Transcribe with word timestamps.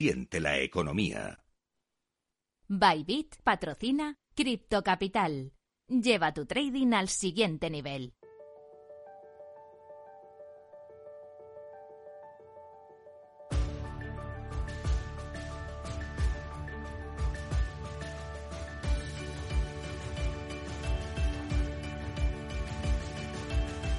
Siente 0.00 0.38
la 0.38 0.60
economía. 0.60 1.42
Bybit 2.68 3.34
patrocina 3.42 4.14
Cripto 4.32 4.84
Capital. 4.84 5.52
Lleva 5.88 6.32
tu 6.32 6.46
trading 6.46 6.92
al 6.92 7.08
siguiente 7.08 7.68
nivel. 7.68 8.14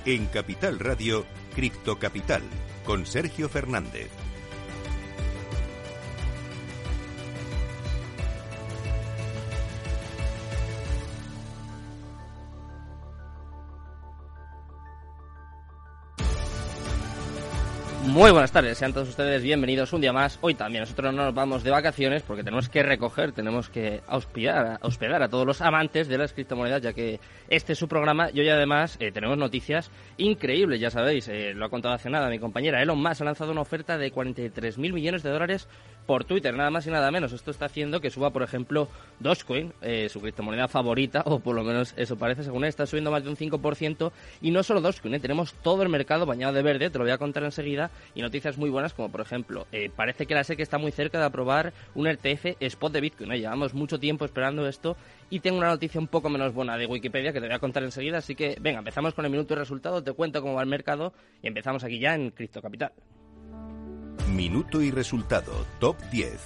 En 0.06 0.28
Capital 0.28 0.80
Radio, 0.80 1.26
Cripto 1.54 2.00
Capital, 2.00 2.44
con 2.86 3.06
Sergio 3.06 3.50
Fernández. 3.50 4.29
Muy 18.10 18.32
buenas 18.32 18.52
tardes, 18.52 18.76
sean 18.80 18.92
todos 18.92 19.08
ustedes 19.08 19.44
bienvenidos 19.44 19.94
un 19.94 20.02
día 20.02 20.12
más. 20.12 20.40
Hoy 20.42 20.56
también 20.56 20.82
nosotros 20.82 21.14
no 21.14 21.26
nos 21.26 21.34
vamos 21.34 21.64
de 21.64 21.70
vacaciones 21.70 22.24
porque 22.24 22.44
tenemos 22.44 22.68
que 22.68 22.82
recoger, 22.82 23.34
tenemos 23.34 23.70
que 23.70 24.02
hospedar, 24.10 24.80
hospedar 24.82 25.22
a 25.22 25.30
todos 25.30 25.46
los 25.46 25.62
amantes 25.62 26.08
de 26.08 26.18
las 26.18 26.34
criptomonedas, 26.34 26.82
ya 26.82 26.92
que 26.92 27.20
este 27.50 27.74
es 27.74 27.80
su 27.80 27.88
programa 27.88 28.30
y 28.34 28.40
hoy 28.40 28.50
además 28.50 28.98
eh, 29.00 29.12
tenemos 29.12 29.38
noticias 29.38 29.92
increíbles, 30.18 30.80
ya 30.80 30.90
sabéis, 30.90 31.28
eh, 31.28 31.54
lo 31.54 31.66
ha 31.66 31.70
contado 31.70 31.94
hace 31.94 32.10
nada 32.10 32.30
mi 32.30 32.40
compañera 32.40 32.82
Elon 32.82 33.00
Musk 33.00 33.22
ha 33.22 33.26
lanzado 33.26 33.52
una 33.52 33.62
oferta 33.62 33.96
de 34.00 34.10
43 34.10 34.80
mil 34.80 34.92
millones 34.92 35.22
de 35.22 35.30
dólares 35.30 35.68
por 36.10 36.26
Twitter, 36.26 36.56
nada 36.56 36.72
más 36.72 36.88
y 36.88 36.90
nada 36.90 37.12
menos. 37.12 37.34
Esto 37.34 37.52
está 37.52 37.66
haciendo 37.66 38.02
que 38.02 38.10
suba, 38.10 38.32
por 38.32 38.42
ejemplo, 38.42 38.88
Dogecoin, 39.20 39.74
eh, 39.84 40.10
su 40.10 40.20
criptomoneda 40.20 40.68
favorita, 40.68 41.22
o 41.28 41.40
por 41.40 41.56
lo 41.56 41.64
menos 41.64 41.94
eso 41.98 42.18
parece, 42.18 42.44
según 42.44 42.64
él, 42.64 42.70
está 42.70 42.88
subiendo 42.88 43.12
más 43.12 43.24
de 43.24 43.30
un 43.30 43.38
5%. 43.38 44.12
Y 44.42 44.50
no 44.50 44.64
solo 44.64 44.82
Dogecoin, 44.82 45.14
eh, 45.14 45.20
tenemos 45.20 45.54
todo 45.62 45.84
el 45.84 45.90
mercado 45.90 46.26
bañado 46.26 46.54
de 46.54 46.64
verde, 46.64 46.90
te 46.90 46.98
lo 46.98 47.04
voy 47.04 47.12
a 47.12 47.20
contar 47.20 47.44
enseguida. 47.44 47.92
Y 48.16 48.24
noticias 48.24 48.58
muy 48.58 48.72
buenas, 48.72 48.96
como 48.96 49.12
por 49.12 49.22
ejemplo, 49.22 49.68
eh, 49.72 49.92
parece 49.96 50.26
que 50.26 50.34
la 50.34 50.44
SEC 50.44 50.62
está 50.62 50.80
muy 50.80 50.92
cerca 50.92 51.20
de 51.20 51.26
aprobar 51.26 51.74
un 51.94 52.08
RTF 52.08 52.60
spot 52.60 52.92
de 52.92 53.02
Bitcoin. 53.02 53.32
Llevamos 53.34 53.76
mucho 53.76 54.00
tiempo 54.00 54.26
esperando 54.26 54.68
esto. 54.68 54.98
Y 55.30 55.42
tengo 55.42 55.60
una 55.60 55.68
noticia 55.68 56.02
un 56.02 56.08
poco 56.08 56.28
menos 56.32 56.56
buena 56.56 56.76
de 56.76 56.88
Wikipedia 56.88 57.32
que 57.34 57.40
te 57.40 57.46
voy 57.46 57.56
a 57.56 57.60
contar 57.60 57.84
enseguida. 57.84 58.18
Así 58.18 58.34
que, 58.34 58.58
venga, 58.60 58.80
empezamos 58.80 59.14
con 59.14 59.26
el 59.26 59.32
minuto 59.32 59.54
de 59.54 59.60
resultado, 59.60 60.04
te 60.04 60.14
cuento 60.14 60.42
cómo 60.42 60.56
va 60.56 60.64
el 60.64 60.70
mercado 60.70 61.14
y 61.44 61.48
empezamos 61.50 61.84
aquí 61.84 62.00
ya 62.00 62.16
en 62.16 62.32
Cripto 62.32 62.64
Capital. 62.64 62.94
Minuto 64.40 64.82
y 64.82 64.90
resultado, 64.90 65.52
top 65.82 65.98
10. 66.12 66.40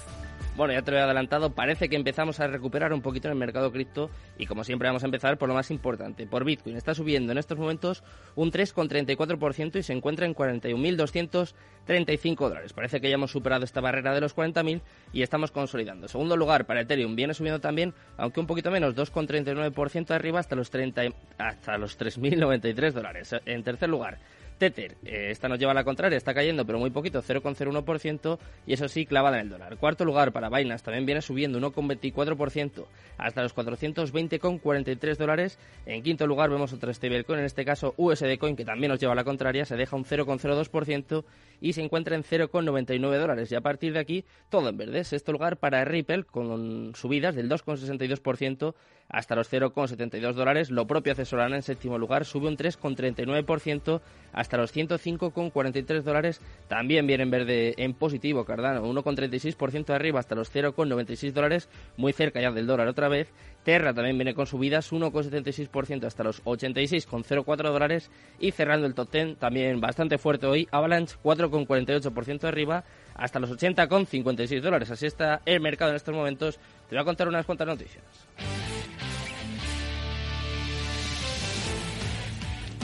Bueno, 0.56 0.72
ya 0.72 0.82
te 0.82 0.90
lo 0.90 0.96
he 0.96 1.00
adelantado, 1.00 1.50
parece 1.50 1.88
que 1.88 1.94
empezamos 1.94 2.40
a 2.40 2.48
recuperar 2.48 2.92
un 2.92 3.02
poquito 3.02 3.28
en 3.28 3.32
el 3.32 3.38
mercado 3.38 3.70
cripto 3.70 4.10
y 4.36 4.46
como 4.46 4.64
siempre 4.64 4.88
vamos 4.88 5.04
a 5.04 5.06
empezar 5.06 5.38
por 5.38 5.48
lo 5.48 5.54
más 5.54 5.70
importante, 5.70 6.26
por 6.26 6.44
Bitcoin. 6.44 6.76
Está 6.76 6.92
subiendo 6.92 7.30
en 7.30 7.38
estos 7.38 7.56
momentos 7.56 8.02
un 8.34 8.50
3,34% 8.50 9.76
y 9.76 9.84
se 9.84 9.92
encuentra 9.92 10.26
en 10.26 10.34
41.235 10.34 12.36
dólares. 12.36 12.72
Parece 12.72 13.00
que 13.00 13.08
ya 13.08 13.14
hemos 13.14 13.30
superado 13.30 13.64
esta 13.64 13.80
barrera 13.80 14.12
de 14.12 14.22
los 14.22 14.34
40.000 14.34 14.80
y 15.12 15.22
estamos 15.22 15.52
consolidando. 15.52 16.08
segundo 16.08 16.36
lugar, 16.36 16.66
para 16.66 16.80
Ethereum 16.80 17.14
viene 17.14 17.32
subiendo 17.32 17.60
también, 17.60 17.94
aunque 18.16 18.40
un 18.40 18.48
poquito 18.48 18.72
menos, 18.72 18.96
2,39% 18.96 20.10
arriba 20.10 20.40
hasta 20.40 20.56
los, 20.56 20.68
30, 20.68 21.02
hasta 21.38 21.78
los 21.78 21.96
3.093 21.96 22.90
dólares. 22.90 23.36
En 23.46 23.62
tercer 23.62 23.88
lugar, 23.88 24.18
Tether, 24.58 24.96
eh, 25.04 25.28
esta 25.30 25.48
nos 25.48 25.58
lleva 25.58 25.72
a 25.72 25.74
la 25.74 25.84
contraria, 25.84 26.16
está 26.16 26.34
cayendo, 26.34 26.64
pero 26.64 26.78
muy 26.78 26.90
poquito, 26.90 27.22
0,01%, 27.22 28.38
y 28.66 28.72
eso 28.72 28.88
sí, 28.88 29.06
clavada 29.06 29.38
en 29.38 29.46
el 29.46 29.50
dólar. 29.50 29.76
Cuarto 29.76 30.04
lugar 30.04 30.32
para 30.32 30.48
Binance, 30.48 30.84
también 30.84 31.06
viene 31.06 31.22
subiendo 31.22 31.58
1,24% 31.60 32.86
hasta 33.18 33.42
los 33.42 33.54
420,43 33.54 35.16
dólares. 35.16 35.58
En 35.86 36.02
quinto 36.02 36.26
lugar 36.26 36.50
vemos 36.50 36.72
otra 36.72 36.92
stablecoin, 36.92 37.40
en 37.40 37.46
este 37.46 37.64
caso 37.64 37.94
USD 37.96 38.38
Coin, 38.38 38.56
que 38.56 38.64
también 38.64 38.90
nos 38.90 39.00
lleva 39.00 39.12
a 39.12 39.16
la 39.16 39.24
contraria, 39.24 39.64
se 39.64 39.76
deja 39.76 39.96
un 39.96 40.04
0,02% 40.04 41.24
y 41.60 41.72
se 41.72 41.82
encuentra 41.82 42.14
en 42.14 42.22
0,99 42.22 43.18
dólares. 43.18 43.50
Y 43.52 43.54
a 43.54 43.60
partir 43.60 43.92
de 43.92 44.00
aquí, 44.00 44.24
todo 44.50 44.68
en 44.68 44.76
verde. 44.76 45.04
Sexto 45.04 45.32
lugar 45.32 45.56
para 45.56 45.84
Ripple, 45.84 46.24
con 46.24 46.92
subidas 46.94 47.34
del 47.34 47.48
2,62% 47.48 48.74
hasta 49.08 49.34
los 49.34 49.52
0,72 49.52 50.32
dólares. 50.34 50.70
Lo 50.70 50.86
propio 50.86 51.12
hace 51.12 51.24
Solana 51.24 51.56
en 51.56 51.62
séptimo 51.62 51.98
lugar, 51.98 52.24
sube 52.24 52.48
un 52.48 52.56
3,39% 52.56 54.00
hasta 54.32 54.56
los 54.56 54.74
105,43 54.74 56.02
dólares. 56.02 56.40
También 56.68 57.06
viene 57.06 57.22
en 57.22 57.30
verde 57.30 57.74
en 57.78 57.94
positivo 57.94 58.44
Cardano, 58.44 58.84
1,36% 58.84 59.90
arriba 59.90 60.20
hasta 60.20 60.34
los 60.34 60.52
0,96 60.52 61.32
dólares, 61.32 61.68
muy 61.96 62.12
cerca 62.12 62.40
ya 62.40 62.50
del 62.50 62.66
dólar 62.66 62.88
otra 62.88 63.08
vez. 63.08 63.32
Terra 63.62 63.94
también 63.94 64.18
viene 64.18 64.34
con 64.34 64.46
subidas, 64.46 64.92
1,76% 64.92 66.04
hasta 66.04 66.24
los 66.24 66.42
86,04 66.44 67.72
dólares. 67.72 68.10
Y 68.38 68.50
cerrando 68.50 68.86
el 68.86 68.94
top 68.94 69.10
10, 69.10 69.38
también 69.38 69.80
bastante 69.80 70.18
fuerte 70.18 70.46
hoy, 70.46 70.68
Avalanche 70.70 71.16
4,48% 71.22 72.44
arriba 72.44 72.84
hasta 73.14 73.38
los 73.38 73.50
80,56 73.50 74.60
dólares. 74.60 74.90
Así 74.90 75.06
está 75.06 75.40
el 75.46 75.60
mercado 75.60 75.90
en 75.90 75.96
estos 75.96 76.14
momentos. 76.14 76.58
Te 76.88 76.96
voy 76.96 77.02
a 77.02 77.04
contar 77.04 77.28
unas 77.28 77.46
cuantas 77.46 77.66
noticias. 77.66 78.04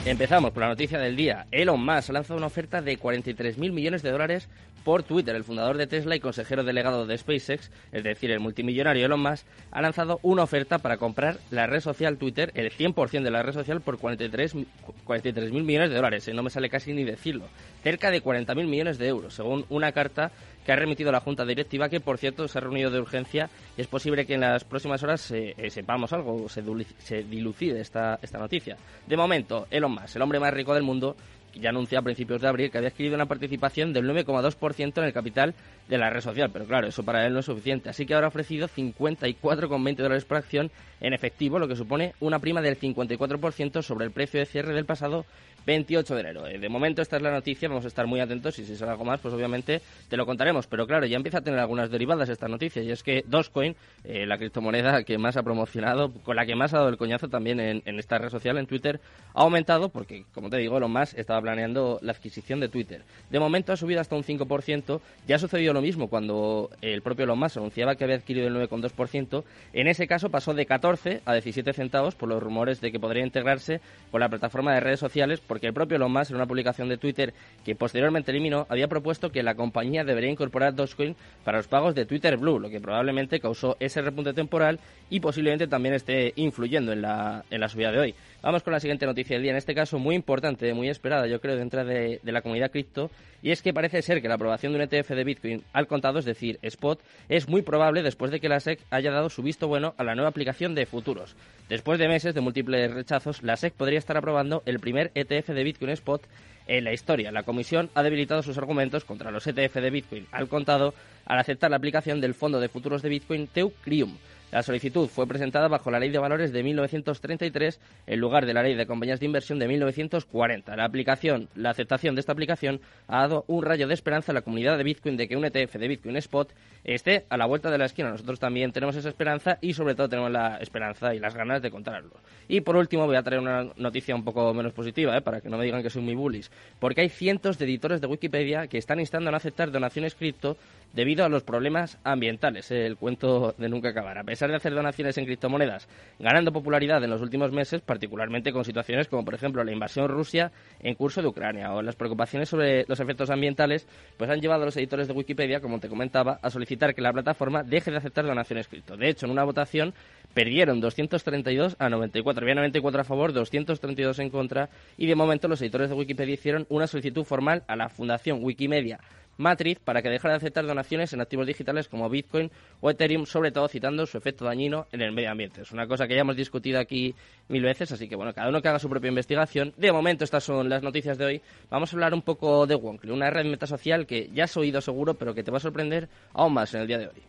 Empezamos 0.03 0.49
por 0.49 0.61
la 0.61 0.69
noticia 0.69 0.97
del 0.97 1.15
día. 1.15 1.45
Elon 1.51 1.85
Musk 1.85 2.09
ha 2.09 2.13
lanzado 2.13 2.37
una 2.37 2.47
oferta 2.47 2.81
de 2.81 2.97
43.000 2.97 3.71
millones 3.71 4.01
de 4.01 4.09
dólares 4.09 4.49
por 4.83 5.03
Twitter. 5.03 5.35
El 5.35 5.43
fundador 5.43 5.77
de 5.77 5.87
Tesla 5.87 6.15
y 6.15 6.19
consejero 6.19 6.63
delegado 6.63 7.05
de 7.05 7.17
SpaceX, 7.17 7.71
es 7.91 8.03
decir, 8.03 8.31
el 8.31 8.39
multimillonario 8.39 9.05
Elon 9.05 9.21
Musk, 9.21 9.45
ha 9.71 9.81
lanzado 9.81 10.19
una 10.23 10.43
oferta 10.43 10.79
para 10.79 10.97
comprar 10.97 11.37
la 11.49 11.67
red 11.67 11.81
social 11.81 12.17
Twitter, 12.17 12.51
el 12.55 12.71
100% 12.71 13.23
de 13.23 13.31
la 13.31 13.43
red 13.43 13.53
social, 13.53 13.81
por 13.81 13.97
43.000 13.97 14.65
43 15.05 15.51
millones 15.51 15.89
de 15.89 15.95
dólares. 15.95 16.27
Eh, 16.27 16.33
no 16.33 16.43
me 16.43 16.49
sale 16.49 16.69
casi 16.69 16.93
ni 16.93 17.03
decirlo. 17.03 17.45
Cerca 17.83 18.11
de 18.11 18.23
40.000 18.23 18.65
millones 18.67 18.97
de 18.97 19.07
euros, 19.07 19.33
según 19.33 19.65
una 19.69 19.91
carta 19.91 20.31
que 20.65 20.71
ha 20.71 20.75
remitido 20.75 21.11
la 21.11 21.19
Junta 21.19 21.45
Directiva, 21.45 21.89
que 21.89 21.99
por 21.99 22.17
cierto 22.17 22.47
se 22.47 22.57
ha 22.57 22.61
reunido 22.61 22.91
de 22.91 22.99
urgencia 22.99 23.49
y 23.77 23.81
es 23.81 23.87
posible 23.87 24.25
que 24.25 24.35
en 24.35 24.41
las 24.41 24.63
próximas 24.63 25.01
horas 25.03 25.31
eh, 25.31 25.55
sepamos 25.69 26.13
algo, 26.13 26.47
se, 26.49 26.63
se 26.99 27.23
dilucide 27.23 27.81
esta, 27.81 28.19
esta 28.21 28.37
noticia. 28.37 28.77
De 29.07 29.17
momento, 29.17 29.67
Elon 29.71 29.91
Musk, 29.91 30.15
el 30.15 30.21
hombre 30.21 30.39
más 30.39 30.53
rico 30.53 30.73
del 30.73 30.83
mundo, 30.83 31.15
ya 31.53 31.69
anunció 31.69 31.99
a 31.99 32.01
principios 32.01 32.41
de 32.41 32.47
abril 32.47 32.71
que 32.71 32.77
había 32.77 32.89
adquirido 32.89 33.15
una 33.15 33.25
participación 33.25 33.93
del 33.93 34.05
9,2% 34.05 34.97
en 34.97 35.03
el 35.03 35.13
capital 35.13 35.53
de 35.87 35.97
la 35.97 36.09
red 36.09 36.21
social, 36.21 36.49
pero 36.51 36.65
claro, 36.65 36.87
eso 36.87 37.03
para 37.03 37.25
él 37.25 37.33
no 37.33 37.39
es 37.39 37.45
suficiente, 37.45 37.89
así 37.89 38.05
que 38.05 38.13
ahora 38.13 38.27
ha 38.27 38.29
ofrecido 38.29 38.67
54,20 38.67 39.95
dólares 39.97 40.25
por 40.25 40.37
acción 40.37 40.71
en 41.01 41.13
efectivo, 41.13 41.59
lo 41.59 41.67
que 41.67 41.75
supone 41.75 42.13
una 42.19 42.39
prima 42.39 42.61
del 42.61 42.79
54% 42.79 43.81
sobre 43.81 44.05
el 44.05 44.11
precio 44.11 44.39
de 44.39 44.45
cierre 44.45 44.73
del 44.73 44.85
pasado 44.85 45.25
28 45.65 46.15
de 46.15 46.21
enero. 46.21 46.47
Eh, 46.47 46.57
de 46.59 46.69
momento 46.69 47.01
esta 47.01 47.17
es 47.17 47.21
la 47.21 47.31
noticia, 47.31 47.67
vamos 47.69 47.85
a 47.85 47.87
estar 47.87 48.07
muy 48.07 48.19
atentos 48.19 48.57
y 48.59 48.65
si 48.65 48.75
sale 48.75 48.91
algo 48.91 49.05
más, 49.05 49.19
pues 49.19 49.33
obviamente 49.33 49.81
te 50.09 50.17
lo 50.17 50.25
contaremos. 50.25 50.67
Pero 50.67 50.87
claro, 50.87 51.05
ya 51.05 51.17
empieza 51.17 51.39
a 51.39 51.41
tener 51.41 51.59
algunas 51.59 51.89
derivadas 51.89 52.29
esta 52.29 52.47
noticia 52.47 52.81
y 52.81 52.91
es 52.91 53.03
que 53.03 53.23
Dogecoin, 53.27 53.75
eh, 54.03 54.25
la 54.25 54.37
criptomoneda 54.37 55.03
que 55.03 55.17
más 55.17 55.37
ha 55.37 55.43
promocionado, 55.43 56.11
con 56.23 56.35
la 56.35 56.45
que 56.45 56.55
más 56.55 56.73
ha 56.73 56.77
dado 56.77 56.89
el 56.89 56.97
coñazo 56.97 57.29
también 57.29 57.59
en, 57.59 57.81
esta 57.99 58.17
red 58.17 58.29
social, 58.29 58.57
en 58.57 58.65
Twitter, 58.65 58.99
ha 59.33 59.41
aumentado 59.41 59.89
porque, 59.89 60.25
como 60.33 60.49
te 60.49 60.57
digo, 60.57 60.79
lo 60.79 60.87
más 60.87 61.13
estaba 61.13 61.40
planeando 61.41 61.99
la 62.01 62.11
adquisición 62.11 62.59
de 62.59 62.69
Twitter. 62.69 63.03
De 63.29 63.39
momento 63.39 63.73
ha 63.73 63.77
subido 63.77 64.01
hasta 64.01 64.15
un 64.15 64.23
5%, 64.23 65.01
ya 65.27 65.35
ha 65.35 65.39
sucedido 65.39 65.73
lo 65.73 65.81
mismo 65.81 66.07
cuando 66.07 66.69
el 66.81 67.01
propio 67.01 67.25
Elon 67.25 67.39
Musk 67.39 67.57
anunciaba 67.57 67.95
que 67.95 68.03
había 68.03 68.17
adquirido 68.17 68.47
el 68.47 68.55
9,2%. 68.55 69.43
En 69.73 69.87
ese 69.87 70.07
caso 70.07 70.29
pasó 70.29 70.53
de 70.53 70.65
14 70.65 71.21
a 71.25 71.33
17 71.33 71.73
centavos 71.73 72.15
por 72.15 72.29
los 72.29 72.41
rumores 72.41 72.81
de 72.81 72.91
que 72.91 72.99
podría 72.99 73.23
integrarse 73.23 73.81
con 74.11 74.21
la 74.21 74.29
plataforma 74.29 74.73
de 74.73 74.79
redes 74.79 74.99
sociales 74.99 75.41
porque 75.45 75.67
el 75.67 75.73
propio 75.73 75.97
Elon 75.97 76.11
Musk, 76.11 76.31
en 76.31 76.37
una 76.37 76.45
publicación 76.45 76.89
de 76.89 76.97
Twitter 76.97 77.33
que 77.65 77.75
posteriormente 77.75 78.31
eliminó, 78.31 78.65
había 78.69 78.87
propuesto 78.87 79.31
que 79.31 79.43
la 79.43 79.55
compañía 79.55 80.03
debería 80.03 80.29
incorporar 80.29 80.75
Dogecoin 80.75 81.15
para 81.43 81.57
los 81.57 81.67
pagos 81.67 81.95
de 81.95 82.05
Twitter 82.05 82.37
Blue, 82.37 82.59
lo 82.59 82.69
que 82.69 82.79
probablemente 82.79 83.39
causó 83.39 83.77
ese 83.79 84.01
repunte 84.01 84.33
temporal 84.33 84.79
y 85.09 85.19
posiblemente 85.19 85.67
también 85.67 85.95
esté 85.95 86.33
influyendo 86.35 86.91
en 86.91 87.01
la, 87.01 87.43
en 87.49 87.61
la 87.61 87.69
subida 87.69 87.91
de 87.91 87.99
hoy. 87.99 88.15
Vamos 88.43 88.63
con 88.63 88.73
la 88.73 88.79
siguiente 88.79 89.05
noticia 89.05 89.35
del 89.35 89.43
día, 89.43 89.51
en 89.51 89.57
este 89.57 89.75
caso 89.75 89.99
muy 89.99 90.15
importante, 90.15 90.73
muy 90.73 90.89
esperada, 90.89 91.27
yo 91.27 91.39
creo, 91.39 91.55
dentro 91.55 91.85
de, 91.85 92.19
la 92.23 92.41
comunidad 92.41 92.71
cripto, 92.71 93.11
y 93.43 93.51
es 93.51 93.61
que 93.61 93.71
parece 93.71 94.01
ser 94.01 94.19
que 94.19 94.27
la 94.27 94.33
aprobación 94.33 94.73
de 94.73 94.79
un 94.79 94.81
ETF 94.81 95.11
de 95.11 95.23
Bitcoin 95.23 95.63
al 95.73 95.85
contado, 95.85 96.17
es 96.17 96.25
decir, 96.25 96.57
spot, 96.63 96.99
es 97.29 97.47
muy 97.47 97.61
probable 97.61 98.01
después 98.01 98.31
de 98.31 98.39
que 98.39 98.49
la 98.49 98.59
SEC 98.59 98.79
haya 98.89 99.11
dado 99.11 99.29
su 99.29 99.43
visto 99.43 99.67
bueno 99.67 99.93
a 99.97 100.03
la 100.03 100.15
nueva 100.15 100.29
aplicación 100.29 100.73
de 100.73 100.87
futuros. 100.87 101.35
Después 101.69 101.99
de 101.99 102.07
meses 102.07 102.33
de 102.33 102.41
múltiples 102.41 102.91
rechazos, 102.91 103.43
la 103.43 103.57
SEC 103.57 103.73
podría 103.73 103.99
estar 103.99 104.17
aprobando 104.17 104.63
el 104.65 104.79
primer 104.79 105.11
ETF 105.13 105.49
de 105.49 105.63
Bitcoin 105.63 105.91
spot 105.91 106.23
en 106.65 106.83
la 106.83 106.93
historia. 106.93 107.31
La 107.31 107.43
comisión 107.43 107.91
ha 107.93 108.01
debilitado 108.01 108.41
sus 108.41 108.57
argumentos 108.57 109.05
contra 109.05 109.29
los 109.29 109.45
ETF 109.45 109.75
de 109.75 109.89
Bitcoin 109.91 110.27
al 110.31 110.47
contado 110.47 110.95
al 111.25 111.37
aceptar 111.37 111.69
la 111.69 111.77
aplicación 111.77 112.19
del 112.21 112.33
fondo 112.33 112.59
de 112.59 112.69
futuros 112.69 113.03
de 113.03 113.09
Bitcoin 113.09 113.45
Teucrium 113.45 114.17
La 114.51 114.63
solicitud 114.63 115.07
fue 115.07 115.27
presentada 115.27 115.69
bajo 115.69 115.89
la 115.91 115.99
Ley 115.99 116.09
de 116.09 116.19
Valores 116.19 116.51
de 116.51 116.61
1933 116.61 117.79
en 118.05 118.19
lugar 118.19 118.45
de 118.45 118.53
la 118.53 118.61
Ley 118.61 118.75
de 118.75 118.85
Compañías 118.85 119.21
de 119.21 119.25
Inversión 119.25 119.59
de 119.59 119.67
1940. 119.69 120.75
La 120.75 120.83
aplicación, 120.83 121.47
la 121.55 121.69
aceptación 121.69 122.15
de 122.15 122.19
esta 122.19 122.33
aplicación 122.33 122.81
ha 123.07 123.21
dado 123.21 123.45
un 123.47 123.63
rayo 123.63 123.87
de 123.87 123.93
esperanza 123.93 124.33
a 124.33 124.35
la 124.35 124.41
comunidad 124.41 124.77
de 124.77 124.83
Bitcoin 124.83 125.15
de 125.15 125.29
que 125.29 125.37
un 125.37 125.45
ETF 125.45 125.75
de 125.75 125.87
Bitcoin 125.87 126.17
Spot 126.17 126.53
esté 126.83 127.25
a 127.29 127.37
la 127.37 127.45
vuelta 127.45 127.71
de 127.71 127.77
la 127.77 127.85
esquina. 127.85 128.09
Nosotros 128.09 128.41
también 128.41 128.73
tenemos 128.73 128.97
esa 128.97 129.07
esperanza 129.07 129.57
y 129.61 129.73
sobre 129.73 129.95
todo 129.95 130.09
tenemos 130.09 130.31
la 130.31 130.57
esperanza 130.57 131.15
y 131.15 131.19
las 131.19 131.33
ganas 131.33 131.61
de 131.61 131.71
contarlo. 131.71 132.11
Y 132.49 132.59
por 132.59 132.75
último 132.75 133.05
voy 133.05 133.15
a 133.15 133.23
traer 133.23 133.41
una 133.41 133.67
noticia 133.77 134.13
un 134.13 134.25
poco 134.25 134.53
menos 134.53 134.73
positiva, 134.73 135.15
¿eh? 135.15 135.21
para 135.21 135.39
que 135.39 135.47
no 135.47 135.57
me 135.57 135.63
digan 135.63 135.81
que 135.81 135.89
soy 135.89 136.01
muy 136.01 136.15
bullish, 136.15 136.49
porque 136.77 136.99
hay 136.99 137.09
cientos 137.09 137.57
de 137.57 137.63
editores 137.63 138.01
de 138.01 138.07
Wikipedia 138.07 138.67
que 138.67 138.77
están 138.77 138.99
instando 138.99 139.29
a 139.29 139.31
no 139.31 139.37
aceptar 139.37 139.71
donaciones 139.71 140.13
cripto 140.13 140.57
debido 140.93 141.25
a 141.25 141.29
los 141.29 141.43
problemas 141.43 141.97
ambientales. 142.03 142.71
El 142.71 142.97
cuento 142.97 143.53
de 143.57 143.69
nunca 143.69 143.89
acabar. 143.89 144.17
A 144.17 144.23
pesar 144.23 144.49
de 144.49 144.55
hacer 144.55 144.73
donaciones 144.73 145.17
en 145.17 145.25
criptomonedas, 145.25 145.87
ganando 146.19 146.51
popularidad 146.51 147.03
en 147.03 147.09
los 147.09 147.21
últimos 147.21 147.51
meses, 147.51 147.81
particularmente 147.81 148.51
con 148.51 148.65
situaciones 148.65 149.07
como, 149.07 149.23
por 149.25 149.33
ejemplo, 149.33 149.63
la 149.63 149.71
invasión 149.71 150.07
Rusia 150.07 150.51
en 150.79 150.95
curso 150.95 151.21
de 151.21 151.27
Ucrania 151.27 151.73
o 151.73 151.81
las 151.81 151.95
preocupaciones 151.95 152.49
sobre 152.49 152.85
los 152.87 152.99
efectos 152.99 153.29
ambientales, 153.29 153.87
pues 154.17 154.29
han 154.29 154.39
llevado 154.39 154.63
a 154.63 154.65
los 154.65 154.77
editores 154.77 155.07
de 155.07 155.13
Wikipedia, 155.13 155.59
como 155.59 155.79
te 155.79 155.89
comentaba, 155.89 156.39
a 156.41 156.49
solicitar 156.49 156.93
que 156.93 157.01
la 157.01 157.13
plataforma 157.13 157.63
deje 157.63 157.91
de 157.91 157.97
aceptar 157.97 158.25
donaciones 158.25 158.67
cripto. 158.67 158.97
De 158.97 159.09
hecho, 159.09 159.25
en 159.25 159.31
una 159.31 159.43
votación 159.43 159.93
perdieron 160.33 160.79
232 160.79 161.75
a 161.79 161.89
94. 161.89 162.43
Había 162.43 162.55
94 162.55 163.01
a 163.01 163.03
favor, 163.03 163.33
232 163.33 164.19
en 164.19 164.29
contra 164.29 164.69
y 164.97 165.07
de 165.07 165.15
momento 165.15 165.47
los 165.47 165.61
editores 165.61 165.89
de 165.89 165.95
Wikipedia 165.95 166.33
hicieron 166.33 166.65
una 166.69 166.87
solicitud 166.87 167.23
formal 167.23 167.63
a 167.67 167.75
la 167.75 167.89
Fundación 167.89 168.43
Wikimedia 168.43 168.99
Matriz 169.41 169.79
para 169.79 170.01
que 170.01 170.09
dejara 170.09 170.33
de 170.33 170.37
aceptar 170.37 170.65
donaciones 170.65 171.11
en 171.13 171.21
activos 171.21 171.47
digitales 171.47 171.87
como 171.87 172.09
Bitcoin 172.09 172.51
o 172.79 172.89
Ethereum, 172.89 173.25
sobre 173.25 173.51
todo 173.51 173.67
citando 173.67 174.05
su 174.05 174.17
efecto 174.17 174.45
dañino 174.45 174.87
en 174.91 175.01
el 175.01 175.11
medio 175.11 175.31
ambiente. 175.31 175.61
Es 175.61 175.71
una 175.71 175.87
cosa 175.87 176.07
que 176.07 176.15
ya 176.15 176.21
hemos 176.21 176.35
discutido 176.35 176.79
aquí 176.79 177.13
mil 177.49 177.63
veces, 177.63 177.91
así 177.91 178.07
que 178.07 178.15
bueno, 178.15 178.33
cada 178.33 178.49
uno 178.49 178.61
que 178.61 178.69
haga 178.69 178.79
su 178.79 178.89
propia 178.89 179.09
investigación. 179.09 179.73
De 179.77 179.91
momento, 179.91 180.23
estas 180.23 180.43
son 180.43 180.69
las 180.69 180.83
noticias 180.83 181.17
de 181.17 181.25
hoy. 181.25 181.41
Vamos 181.69 181.91
a 181.91 181.95
hablar 181.95 182.13
un 182.13 182.21
poco 182.21 182.65
de 182.65 182.75
Wonkly, 182.75 183.11
una 183.11 183.29
red 183.29 183.45
metasocial 183.45 184.05
que 184.05 184.29
ya 184.33 184.45
has 184.45 184.55
oído 184.55 184.79
seguro, 184.79 185.15
pero 185.15 185.33
que 185.33 185.43
te 185.43 185.51
va 185.51 185.57
a 185.57 185.61
sorprender 185.61 186.07
aún 186.33 186.53
más 186.53 186.73
en 186.73 186.81
el 186.81 186.87
día 186.87 186.99
de 186.99 187.07
hoy. 187.07 187.23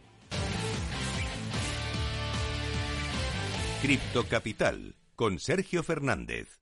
Cripto 3.81 4.25
Capital 4.29 4.94
con 5.17 5.41
Sergio 5.41 5.82
Fernández. 5.82 6.62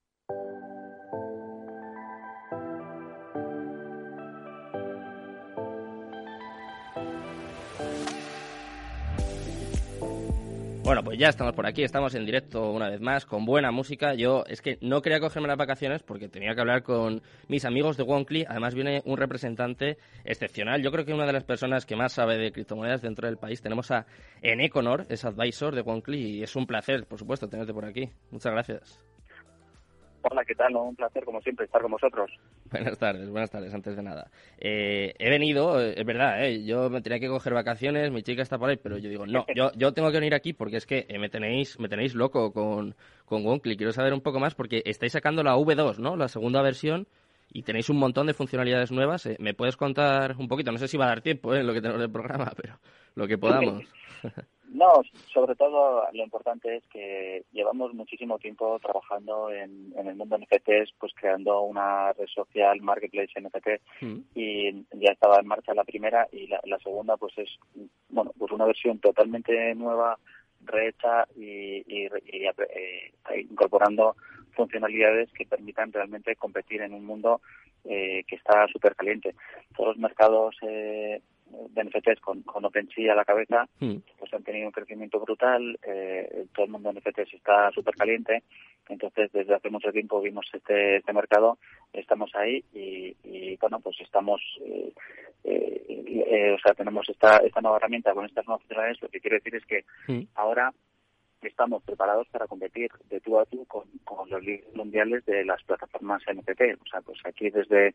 Bueno, 10.91 11.05
pues 11.05 11.21
ya 11.21 11.29
estamos 11.29 11.53
por 11.53 11.67
aquí, 11.67 11.85
estamos 11.85 12.17
en 12.17 12.27
directo 12.27 12.73
una 12.73 12.89
vez 12.91 13.01
más, 13.01 13.25
con 13.25 13.45
buena 13.45 13.71
música. 13.71 14.15
Yo 14.15 14.43
es 14.49 14.61
que 14.61 14.77
no 14.81 15.03
quería 15.03 15.21
cogerme 15.21 15.47
las 15.47 15.57
vacaciones 15.57 16.03
porque 16.03 16.29
tenía 16.29 16.53
que 16.53 16.61
hablar 16.61 16.83
con 16.83 17.23
mis 17.47 17.65
amigos 17.65 17.97
de 17.97 18.03
Wonkly. 18.03 18.45
Además 18.49 18.75
viene 18.75 19.01
un 19.05 19.17
representante 19.17 19.99
excepcional. 20.25 20.83
Yo 20.83 20.91
creo 20.91 21.05
que 21.05 21.15
una 21.15 21.27
de 21.27 21.33
las 21.33 21.45
personas 21.45 21.87
que 21.87 21.95
más 21.95 22.15
sabe 22.15 22.39
de 22.39 22.51
criptomonedas 22.51 23.03
dentro 23.03 23.29
del 23.29 23.37
país. 23.37 23.63
Tenemos 23.63 23.93
a 23.93 24.05
Eneconor, 24.43 25.07
es 25.09 25.25
advisor 25.25 25.77
de 25.77 25.83
Wonkly 25.83 26.39
y 26.39 26.43
es 26.43 26.57
un 26.57 26.67
placer, 26.67 27.07
por 27.07 27.21
supuesto, 27.21 27.49
tenerte 27.49 27.73
por 27.73 27.85
aquí. 27.85 28.11
Muchas 28.33 28.51
gracias. 28.51 28.99
Hola, 30.23 30.45
¿qué 30.45 30.55
tal? 30.55 30.77
Un 30.77 30.95
placer, 30.95 31.25
como 31.25 31.41
siempre, 31.41 31.65
estar 31.65 31.81
con 31.81 31.93
vosotros. 31.93 32.31
Buenas 32.71 32.99
tardes, 32.99 33.31
buenas 33.31 33.51
tardes, 33.51 33.73
antes 33.73 33.97
de 33.97 34.03
nada. 34.03 34.31
Eh, 34.59 35.15
he 35.19 35.31
venido, 35.31 35.81
eh, 35.81 35.95
es 35.97 36.05
verdad, 36.05 36.45
eh, 36.45 36.63
yo 36.63 36.91
me 36.91 37.01
tenía 37.01 37.19
que 37.19 37.29
coger 37.29 37.55
vacaciones, 37.55 38.11
mi 38.11 38.23
chica 38.23 38.43
está 38.43 38.59
por 38.59 38.69
ahí, 38.69 38.77
pero 38.77 38.99
yo 38.99 39.09
digo, 39.09 39.27
no, 39.27 39.47
yo, 39.55 39.73
yo 39.77 39.93
tengo 39.95 40.11
que 40.11 40.19
venir 40.19 40.35
aquí 40.35 40.53
porque 40.53 40.77
es 40.77 40.87
que 40.87 41.07
me 41.19 41.31
tenéis 41.31 41.79
me 41.81 41.89
tenéis 41.89 42.15
loco 42.15 42.53
con, 42.53 42.95
con. 43.25 43.61
Quiero 43.61 43.93
saber 43.93 44.13
un 44.13 44.21
poco 44.21 44.39
más 44.41 44.55
porque 44.55 44.83
estáis 44.85 45.13
sacando 45.13 45.43
la 45.43 45.57
V2, 45.57 45.99
¿no? 45.99 46.17
La 46.17 46.29
segunda 46.29 46.61
versión 46.61 47.07
y 47.53 47.63
tenéis 47.63 47.89
un 47.89 47.97
montón 47.97 48.27
de 48.27 48.35
funcionalidades 48.35 48.93
nuevas. 48.93 49.29
¿Me 49.39 49.55
puedes 49.55 49.77
contar 49.77 50.37
un 50.39 50.49
poquito? 50.49 50.71
No 50.71 50.79
sé 50.79 50.87
si 50.87 50.99
va 50.99 51.07
a 51.07 51.09
dar 51.09 51.23
tiempo 51.23 51.55
en 51.55 51.67
lo 51.67 51.73
que 51.73 51.81
tenemos 51.81 52.03
el 52.03 52.11
programa, 52.11 52.53
pero 52.57 52.79
lo 53.15 53.27
que 53.27 53.39
podamos. 53.39 53.85
No, 54.73 55.03
sobre 55.33 55.57
todo 55.57 56.05
lo 56.13 56.23
importante 56.23 56.77
es 56.77 56.87
que 56.87 57.45
llevamos 57.53 57.93
muchísimo 57.93 58.39
tiempo 58.39 58.79
trabajando 58.79 59.51
en, 59.51 59.93
el 59.97 60.15
mundo 60.15 60.39
NFTs, 60.39 60.93
pues 60.99 61.13
creando 61.15 61.63
una 61.63 62.13
red 62.13 62.29
social, 62.29 62.81
Marketplace 62.81 63.41
NFT, 63.41 64.03
mm. 64.03 64.19
y 64.35 64.73
ya 64.93 65.11
estaba 65.13 65.41
en 65.41 65.49
marcha 65.49 65.75
la 65.75 65.83
primera 65.83 66.29
y 66.31 66.47
la, 66.47 66.79
segunda 66.79 67.17
pues 67.17 67.37
es, 67.39 67.49
bueno, 68.11 68.33
pues 68.39 68.53
una 68.53 68.65
versión 68.65 69.01
totalmente 69.01 69.75
nueva, 69.75 70.17
rehecha 70.65 71.27
y, 71.37 71.83
eh, 71.89 73.13
incorporando 73.51 74.15
funcionalidades 74.53 75.33
que 75.33 75.47
permitan 75.47 75.93
realmente 75.93 76.37
competir 76.37 76.83
en 76.83 76.95
un 76.95 77.05
mundo 77.05 77.41
eh, 77.85 78.23
que 78.27 78.37
está 78.37 78.67
súper 78.69 78.95
caliente. 78.95 79.35
Todos 79.75 79.97
los 79.97 79.99
mercados 79.99 80.57
eh, 80.63 81.23
de 81.23 81.23
NFTs 81.51 82.21
con, 82.21 82.43
con 82.43 82.65
OpenSea 82.65 83.13
a 83.13 83.17
la 83.17 83.25
cabeza, 83.25 83.67
hmm. 83.79 83.97
pues 84.19 84.33
han 84.35 84.43
tenido 84.43 84.67
un 84.67 84.73
crecimiento 84.73 85.21
brutal, 85.21 85.79
eh, 85.83 86.47
todo 86.55 86.67
el 86.67 86.73
mundo 86.73 86.93
de 86.93 87.01
NFTs 87.01 87.35
está 87.35 87.71
súper 87.73 87.95
caliente, 87.95 88.43
entonces 88.89 89.31
desde 89.33 89.55
hace 89.55 89.71
mucho 89.71 89.93
tiempo 89.93 90.21
vimos 90.21 90.47
este, 90.53 90.97
este 90.97 91.13
mercado, 91.13 91.59
estamos 91.93 92.31
ahí 92.35 92.65
y, 92.73 93.17
y 93.25 93.57
bueno, 93.57 93.81
pues 93.81 94.01
estamos, 94.01 94.41
eh, 94.65 94.93
eh, 95.45 95.85
eh, 95.89 96.53
o 96.53 96.59
sea, 96.59 96.75
tenemos 96.75 97.09
esta, 97.09 97.39
esta 97.39 97.61
nueva 97.61 97.79
herramienta 97.79 98.15
con 98.15 98.27
estas 98.27 98.47
nuevas 98.47 98.63
funcionalidades, 98.63 99.03
lo 99.03 99.09
que 99.09 99.21
quiere 99.21 99.37
decir 99.37 99.55
es 99.55 99.67
que 99.67 99.85
hmm. 100.09 100.27
ahora 100.35 100.73
estamos 101.43 101.83
preparados 101.83 102.29
para 102.29 102.47
competir 102.47 102.91
de 103.09 103.21
tú 103.21 103.39
a 103.39 103.47
tú 103.47 103.65
con, 103.67 103.85
con 104.05 104.29
los 104.29 104.43
líderes 104.43 104.75
mundiales 104.75 105.25
de 105.25 105.45
las 105.45 105.63
plataformas 105.63 106.23
NFT. 106.31 106.83
O 106.83 106.87
sea, 106.91 107.01
pues 107.01 107.19
aquí 107.25 107.51
desde, 107.51 107.95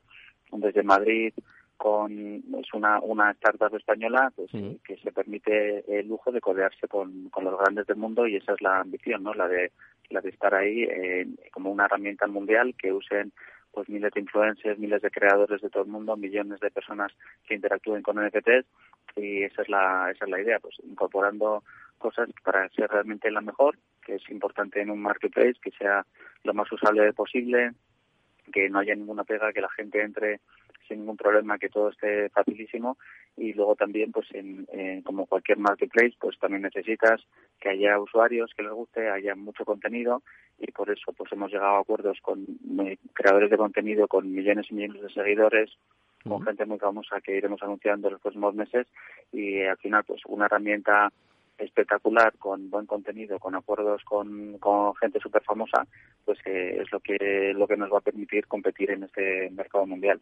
desde 0.52 0.84
Madrid, 0.84 1.34
con 1.78 2.44
es 2.60 2.74
una, 2.74 3.00
una 3.00 3.32
startup 3.32 3.76
española 3.76 4.32
pues, 4.36 4.50
que 4.84 4.98
se 4.98 5.12
permite 5.12 5.84
el 6.00 6.08
lujo 6.08 6.32
de 6.32 6.42
codearse 6.42 6.88
con, 6.88 7.30
con, 7.30 7.44
los 7.44 7.60
grandes 7.60 7.88
del 7.88 7.98
mundo 7.98 8.28
y 8.28 8.38
esa 8.38 8.54
es 8.54 8.62
la 8.62 8.80
ambición, 8.80 9.24
¿no? 9.24 9.34
La 9.34 9.48
de, 9.48 9.72
la 10.10 10.22
de 10.22 10.30
estar 10.30 10.56
ahí 10.56 10.88
como 11.52 11.72
una 11.72 11.86
herramienta 11.86 12.28
mundial 12.28 12.76
que 12.78 12.94
usen 12.94 13.32
pues 13.76 13.90
miles 13.90 14.14
de 14.14 14.22
influencers, 14.22 14.80
miles 14.80 15.02
de 15.02 15.12
creadores 15.12 15.62
de 15.62 15.70
todo 15.70 15.84
el 15.84 15.90
mundo, 15.90 16.16
millones 16.16 16.62
de 16.62 16.72
personas 16.72 17.12
que 17.46 17.56
interactúen 17.56 18.02
con 18.02 18.16
NFTs 18.26 18.66
y 19.18 19.44
esa 19.44 19.62
es 19.62 19.70
la, 19.70 20.12
esa 20.12 20.26
es 20.26 20.32
la 20.32 20.42
idea, 20.42 20.60
pues 20.60 20.76
incorporando 20.84 21.64
cosas 21.98 22.30
para 22.44 22.70
ser 22.70 22.90
realmente 22.90 23.30
la 23.30 23.42
mejor, 23.42 23.78
que 24.04 24.16
es 24.16 24.30
importante 24.30 24.82
en 24.82 24.90
un 24.90 25.02
marketplace, 25.02 25.60
que 25.62 25.72
sea 25.72 26.06
lo 26.44 26.54
más 26.54 26.72
usable 26.72 27.12
posible, 27.14 27.72
que 28.52 28.70
no 28.70 28.80
haya 28.80 28.96
ninguna 28.96 29.24
pega, 29.24 29.52
que 29.52 29.62
la 29.62 29.70
gente 29.70 30.02
entre 30.02 30.40
sin 30.88 31.00
ningún 31.00 31.18
problema, 31.18 31.58
que 31.58 31.70
todo 31.70 31.90
esté 31.90 32.30
facilísimo. 32.30 32.98
Y 33.38 33.54
luego 33.54 33.76
también 33.76 34.12
pues 34.12 34.28
en, 34.34 34.66
como 35.04 35.26
cualquier 35.26 35.58
marketplace 35.58 36.16
pues 36.20 36.38
también 36.40 36.64
necesitas 36.64 37.22
que 37.60 37.70
haya 37.70 38.00
usuarios 38.00 38.52
que 38.56 38.64
les 38.64 38.72
guste, 38.72 39.10
haya 39.10 39.36
mucho 39.36 39.66
contenido. 39.66 40.22
Y 40.58 40.72
por 40.72 40.90
eso 40.90 41.12
pues 41.14 41.32
hemos 41.32 41.52
llegado 41.52 41.76
a 41.76 41.82
acuerdos 41.82 42.20
con 42.22 42.46
eh, 42.80 42.98
creadores 43.14 43.50
de 43.50 43.58
contenido 43.58 44.08
con 44.08 44.32
millones 44.32 44.68
y 44.70 44.76
millones 44.76 45.02
de 45.02 45.10
seguidores 45.10 45.72
con 46.28 46.42
gente 46.42 46.66
muy 46.66 46.80
famosa 46.80 47.22
que 47.22 47.38
iremos 47.38 47.62
anunciando 47.62 48.08
en 48.08 48.14
los 48.14 48.22
próximos 48.22 48.56
meses. 48.56 48.88
Y 49.32 49.62
al 49.62 49.78
final 49.78 50.04
pues 50.06 50.22
una 50.26 50.46
herramienta 50.46 51.12
espectacular 51.58 52.34
con 52.38 52.70
buen 52.70 52.86
contenido 52.86 53.40
con 53.40 53.56
acuerdos 53.56 54.04
con, 54.04 54.58
con 54.60 54.96
gente 54.96 55.20
súper 55.20 55.44
famosa 55.44 55.88
pues 56.26 56.40
eh, 56.46 56.82
es 56.82 56.92
lo 56.92 57.00
que 57.00 57.54
lo 57.56 57.68
que 57.68 57.78
nos 57.78 57.92
va 57.92 58.00
a 58.00 58.02
permitir 58.02 58.48
competir 58.48 58.92
en 58.92 59.04
este 59.04 59.50
mercado 59.52 59.86
mundial 59.86 60.20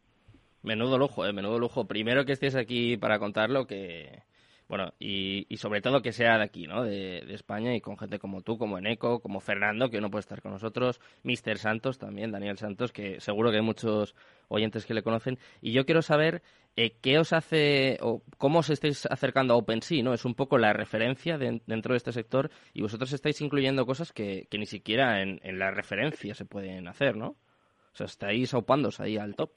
Menudo 0.63 0.97
lujo, 0.97 1.25
eh, 1.25 1.33
menudo 1.33 1.59
lujo. 1.59 1.85
Primero 1.85 2.25
que 2.25 2.33
estés 2.33 2.55
aquí 2.55 2.97
para 2.97 3.19
contarlo, 3.19 3.67
que 3.67 4.23
bueno, 4.67 4.93
y, 4.97 5.45
sobre 5.57 5.81
todo 5.81 6.01
que 6.01 6.13
sea 6.13 6.37
de 6.37 6.45
aquí, 6.45 6.67
¿no? 6.67 6.83
De, 6.83 7.21
de, 7.21 7.33
España 7.35 7.75
y 7.75 7.81
con 7.81 7.97
gente 7.97 8.17
como 8.17 8.41
tú, 8.41 8.57
como 8.57 8.77
Eneco, 8.77 9.19
como 9.19 9.39
Fernando, 9.39 9.89
que 9.89 10.01
no 10.01 10.09
puede 10.09 10.21
estar 10.21 10.41
con 10.41 10.51
nosotros, 10.51 10.99
Mister 11.21 11.57
Santos 11.57 11.99
también, 11.99 12.31
Daniel 12.31 12.57
Santos, 12.57 12.91
que 12.91 13.19
seguro 13.19 13.51
que 13.51 13.57
hay 13.57 13.61
muchos 13.61 14.15
oyentes 14.47 14.85
que 14.85 14.93
le 14.93 15.03
conocen. 15.03 15.37
Y 15.61 15.73
yo 15.73 15.85
quiero 15.85 16.01
saber 16.01 16.41
eh, 16.75 16.95
qué 17.01 17.19
os 17.19 17.33
hace 17.33 17.99
o 18.01 18.23
cómo 18.37 18.59
os 18.59 18.69
estáis 18.69 19.05
acercando 19.05 19.53
a 19.53 19.57
OpenSea, 19.57 20.01
¿no? 20.01 20.13
Es 20.13 20.25
un 20.25 20.33
poco 20.33 20.57
la 20.57 20.73
referencia 20.73 21.37
dentro 21.37 21.93
de 21.93 21.97
este 21.97 22.11
sector 22.11 22.49
y 22.73 22.81
vosotros 22.81 23.13
estáis 23.13 23.41
incluyendo 23.41 23.85
cosas 23.85 24.11
que, 24.13 24.47
que 24.49 24.57
ni 24.57 24.65
siquiera 24.65 25.21
en, 25.21 25.39
en 25.43 25.59
la 25.59 25.71
referencia 25.71 26.33
se 26.35 26.45
pueden 26.45 26.87
hacer, 26.87 27.15
¿no? 27.15 27.27
O 27.27 27.95
sea, 27.95 28.07
estáis 28.07 28.53
aupándose 28.53 29.03
ahí 29.03 29.17
al 29.17 29.35
top. 29.35 29.51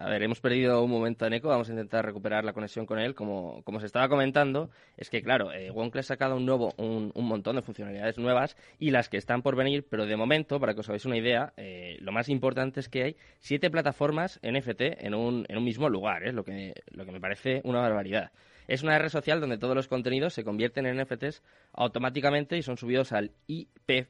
A 0.00 0.08
ver, 0.08 0.22
hemos 0.22 0.40
perdido 0.40 0.84
un 0.84 0.90
momento 0.92 1.26
en 1.26 1.32
eco, 1.32 1.48
vamos 1.48 1.68
a 1.68 1.72
intentar 1.72 2.06
recuperar 2.06 2.44
la 2.44 2.52
conexión 2.52 2.86
con 2.86 3.00
él. 3.00 3.16
Como, 3.16 3.64
como 3.64 3.80
se 3.80 3.86
estaba 3.86 4.08
comentando, 4.08 4.70
es 4.96 5.10
que, 5.10 5.22
claro, 5.22 5.52
eh, 5.52 5.72
ha 5.72 6.02
sacado 6.02 6.36
un, 6.36 6.46
nuevo, 6.46 6.72
un, 6.76 7.10
un, 7.12 7.24
montón 7.26 7.56
de 7.56 7.62
funcionalidades 7.62 8.16
nuevas 8.16 8.56
y 8.78 8.92
las 8.92 9.08
que 9.08 9.16
están 9.16 9.42
por 9.42 9.56
venir, 9.56 9.84
pero 9.90 10.06
de 10.06 10.16
momento, 10.16 10.60
para 10.60 10.74
que 10.74 10.80
os 10.80 10.88
hagáis 10.88 11.04
una 11.04 11.16
idea, 11.16 11.52
eh, 11.56 11.96
lo 12.00 12.12
más 12.12 12.28
importante 12.28 12.78
es 12.78 12.88
que 12.88 13.02
hay 13.02 13.16
siete 13.40 13.70
plataformas 13.70 14.38
NFT 14.44 14.82
en 15.04 15.14
un, 15.14 15.44
en 15.48 15.58
un 15.58 15.64
mismo 15.64 15.88
lugar, 15.88 16.22
es 16.22 16.32
lo, 16.32 16.44
que, 16.44 16.74
lo 16.92 17.04
que 17.04 17.10
me 17.10 17.20
parece 17.20 17.60
una 17.64 17.80
barbaridad. 17.80 18.30
Es 18.68 18.84
una 18.84 18.96
red 19.00 19.08
social 19.08 19.40
donde 19.40 19.58
todos 19.58 19.74
los 19.74 19.88
contenidos 19.88 20.32
se 20.32 20.44
convierten 20.44 20.86
en 20.86 21.02
NFTs 21.02 21.42
automáticamente 21.72 22.56
y 22.56 22.62
son 22.62 22.76
subidos 22.76 23.10
al 23.10 23.32
IP, 23.48 24.06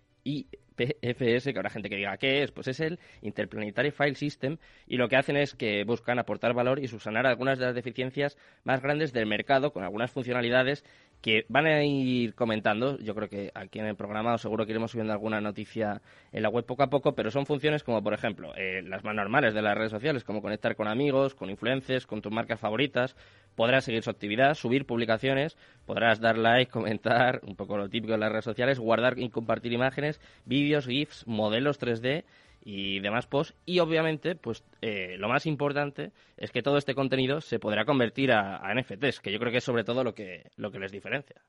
IPFS, 0.79 1.53
que 1.53 1.59
habrá 1.59 1.71
gente 1.71 1.89
que 1.89 1.97
diga 1.97 2.17
qué 2.17 2.43
es, 2.43 2.53
pues 2.53 2.69
es 2.69 2.81
el 2.81 2.99
Interplanetary 3.23 3.91
File 3.91 4.15
System 4.15 4.59
y 4.87 4.97
lo 4.97 5.09
que 5.09 5.17
hacen 5.17 5.37
es 5.37 5.55
que 5.55 5.85
buscan 5.85 6.19
aportar 6.19 6.55
valor 6.55 6.79
y 6.79 6.89
subsanar 6.89 7.27
algunas 7.27 7.59
de 7.59 7.67
las 7.67 7.75
deficiencias 7.75 8.37
más 8.65 8.83
grandes 8.83 9.13
del 9.13 9.27
mercado 9.27 9.73
con 9.73 9.85
algunas 9.85 10.11
funcionalidades 10.11 10.85
que 11.21 11.45
van 11.49 11.67
a 11.67 11.85
ir 11.85 12.35
comentando. 12.35 12.99
Yo 12.99 13.15
creo 13.15 13.29
que 13.29 13.51
aquí 13.55 13.79
en 13.81 13.87
el 13.87 13.97
programa 13.97 14.39
seguro 14.39 14.65
que 14.65 14.73
iremos 14.73 14.93
subiendo 14.93 15.13
alguna 15.13 15.41
noticia 15.41 16.01
en 16.33 16.43
la 16.43 16.49
web 16.49 16.65
poco 16.65 16.83
a 16.85 16.91
poco, 16.91 17.15
pero 17.15 17.31
son 17.31 17.47
funciones 17.47 17.83
como, 17.83 18.03
por 18.03 18.15
ejemplo, 18.15 18.55
eh, 18.57 18.83
las 18.83 19.03
más 19.05 19.15
normales 19.15 19.55
de 19.55 19.63
las 19.63 19.77
redes 19.77 19.91
sociales, 19.91 20.25
como 20.25 20.43
conectar 20.43 20.77
con 20.77 20.87
amigos, 20.87 21.35
con 21.35 21.51
influencers, 21.51 22.07
con 22.07 22.23
tus 22.23 22.33
marcas 22.33 22.61
favoritas. 22.61 23.17
Podrás 23.57 23.85
seguir 23.85 24.03
su 24.03 24.11
actividad, 24.11 24.55
subir 24.55 24.87
publicaciones, 24.87 25.57
podrás 25.85 26.21
dar 26.21 26.39
like, 26.39 26.71
comentar, 26.71 27.41
un 27.45 27.57
poco 27.57 27.77
lo 27.77 27.89
típico 27.89 28.13
de 28.13 28.19
las 28.19 28.31
redes 28.31 28.45
sociales, 28.45 28.79
guardar 28.79 29.19
y 29.19 29.31
compartir 29.31 29.73
imágenes, 29.73 30.21
vídeos, 30.45 30.68
GIFs, 30.87 31.27
modelos 31.27 31.81
3D 31.81 32.25
y 32.63 33.01
demás 33.01 33.27
posts. 33.27 33.57
Y 33.65 33.79
obviamente, 33.79 34.35
pues 34.35 34.65
eh, 34.83 35.17
lo 35.19 35.29
más 35.29 35.47
importante 35.47 36.13
es 36.37 36.51
que 36.51 36.63
todo 36.63 36.79
este 36.79 36.95
contenido 36.95 37.41
se 37.41 37.59
podrá 37.59 37.85
convertir 37.85 38.33
a, 38.33 38.75
NFTs, 38.75 39.21
que 39.21 39.33
yo 39.33 39.39
creo 39.39 39.53
que 39.53 39.59
es 39.59 39.65
sobre 39.65 39.85
todo 39.85 40.05
lo 40.05 40.15
que, 40.15 40.51
lo 40.57 40.71
que 40.71 40.79
les 40.79 40.93
diferencia. 40.93 41.41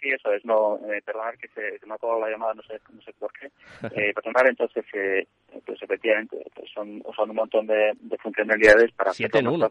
Sí, 0.00 0.10
eso 0.10 0.32
es. 0.32 0.44
No, 0.44 0.78
eh, 0.92 1.02
perdonar 1.04 1.36
que 1.38 1.48
se, 1.48 1.84
me 1.86 1.92
ha 1.92 1.96
acabado 1.96 2.20
la 2.20 2.30
llamada, 2.30 2.54
no 2.54 2.62
sé, 2.62 2.80
no 2.92 3.02
sé 3.02 3.12
por 3.14 3.32
qué. 3.32 3.50
Eh, 3.96 4.12
personal, 4.14 4.46
entonces, 4.48 4.84
eh, 4.92 5.26
pues 5.64 5.82
efectivamente, 5.82 6.36
pues 6.54 6.70
son, 6.72 7.02
son 7.16 7.30
un 7.30 7.36
montón 7.36 7.66
de, 7.66 7.96
funcionalidades 8.22 8.92
para 8.92 9.12
Siete 9.12 9.38
en 9.38 9.48
uno. 9.48 9.70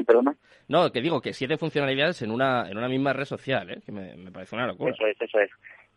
¿Sí, 0.00 0.04
perdona? 0.04 0.34
No, 0.68 0.90
que 0.90 1.02
digo 1.02 1.20
que 1.20 1.34
siete 1.34 1.58
funcionalidades 1.58 2.22
en 2.22 2.30
una, 2.30 2.70
en 2.70 2.78
una 2.78 2.88
misma 2.88 3.12
red 3.12 3.26
social, 3.26 3.70
¿eh? 3.70 3.82
que 3.84 3.92
me, 3.92 4.16
me 4.16 4.32
parece 4.32 4.56
una 4.56 4.66
locura. 4.66 4.94
Eso 4.94 5.06
es, 5.06 5.20
eso 5.20 5.38
es 5.38 5.50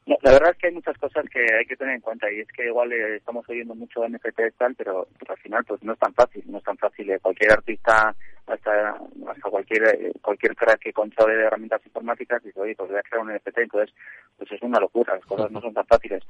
la 0.05 0.31
verdad 0.31 0.51
es 0.51 0.57
que 0.57 0.67
hay 0.67 0.73
muchas 0.73 0.97
cosas 0.97 1.25
que 1.29 1.39
hay 1.39 1.65
que 1.65 1.77
tener 1.77 1.95
en 1.95 2.01
cuenta 2.01 2.29
y 2.31 2.41
es 2.41 2.47
que 2.49 2.65
igual 2.65 2.91
eh, 2.91 3.15
estamos 3.17 3.47
oyendo 3.47 3.73
mucho 3.73 4.07
NFT 4.07 4.39
y 4.39 4.51
tal, 4.57 4.75
pero, 4.75 5.07
al 5.27 5.37
final 5.37 5.63
pues 5.65 5.81
no 5.83 5.93
es 5.93 5.99
tan 5.99 6.13
fácil, 6.13 6.43
no 6.47 6.57
es 6.57 6.63
tan 6.63 6.77
fácil. 6.77 7.09
Eh, 7.09 7.19
cualquier 7.21 7.53
artista, 7.53 8.13
hasta, 8.45 8.89
hasta 8.89 9.49
cualquier 9.49 9.83
eh, 9.83 10.11
cualquier 10.21 10.55
crack 10.55 10.79
que 10.79 10.91
controle 10.91 11.35
de 11.35 11.43
herramientas 11.43 11.85
informáticas 11.85 12.43
dice, 12.43 12.59
oye, 12.59 12.75
pues 12.75 12.89
voy 12.89 12.99
a 12.99 13.03
crear 13.03 13.23
un 13.23 13.33
NFT, 13.33 13.57
entonces 13.59 13.95
pues 14.37 14.51
es 14.51 14.61
una 14.61 14.79
locura, 14.79 15.15
las 15.15 15.25
cosas 15.25 15.49
no 15.51 15.61
son 15.61 15.73
tan 15.73 15.85
fáciles. 15.85 16.23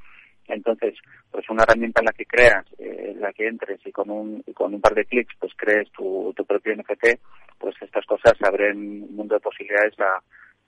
Entonces, 0.46 0.94
pues 1.30 1.48
una 1.48 1.62
herramienta 1.62 2.00
en 2.00 2.06
la 2.06 2.12
que 2.12 2.26
creas, 2.26 2.66
en 2.78 3.18
la 3.20 3.32
que 3.32 3.48
entres 3.48 3.80
y 3.86 3.90
con 3.90 4.10
un, 4.10 4.42
con 4.54 4.74
un 4.74 4.80
par 4.80 4.94
de 4.94 5.06
clics 5.06 5.34
pues 5.40 5.52
crees 5.56 5.90
tu, 5.90 6.32
tu 6.36 6.44
propio 6.44 6.76
NFT, 6.76 7.18
pues 7.58 7.74
estas 7.80 8.04
cosas 8.06 8.34
abren 8.42 8.76
un 8.76 9.16
mundo 9.16 9.34
de 9.34 9.40
posibilidades 9.40 9.98
a, 9.98 10.22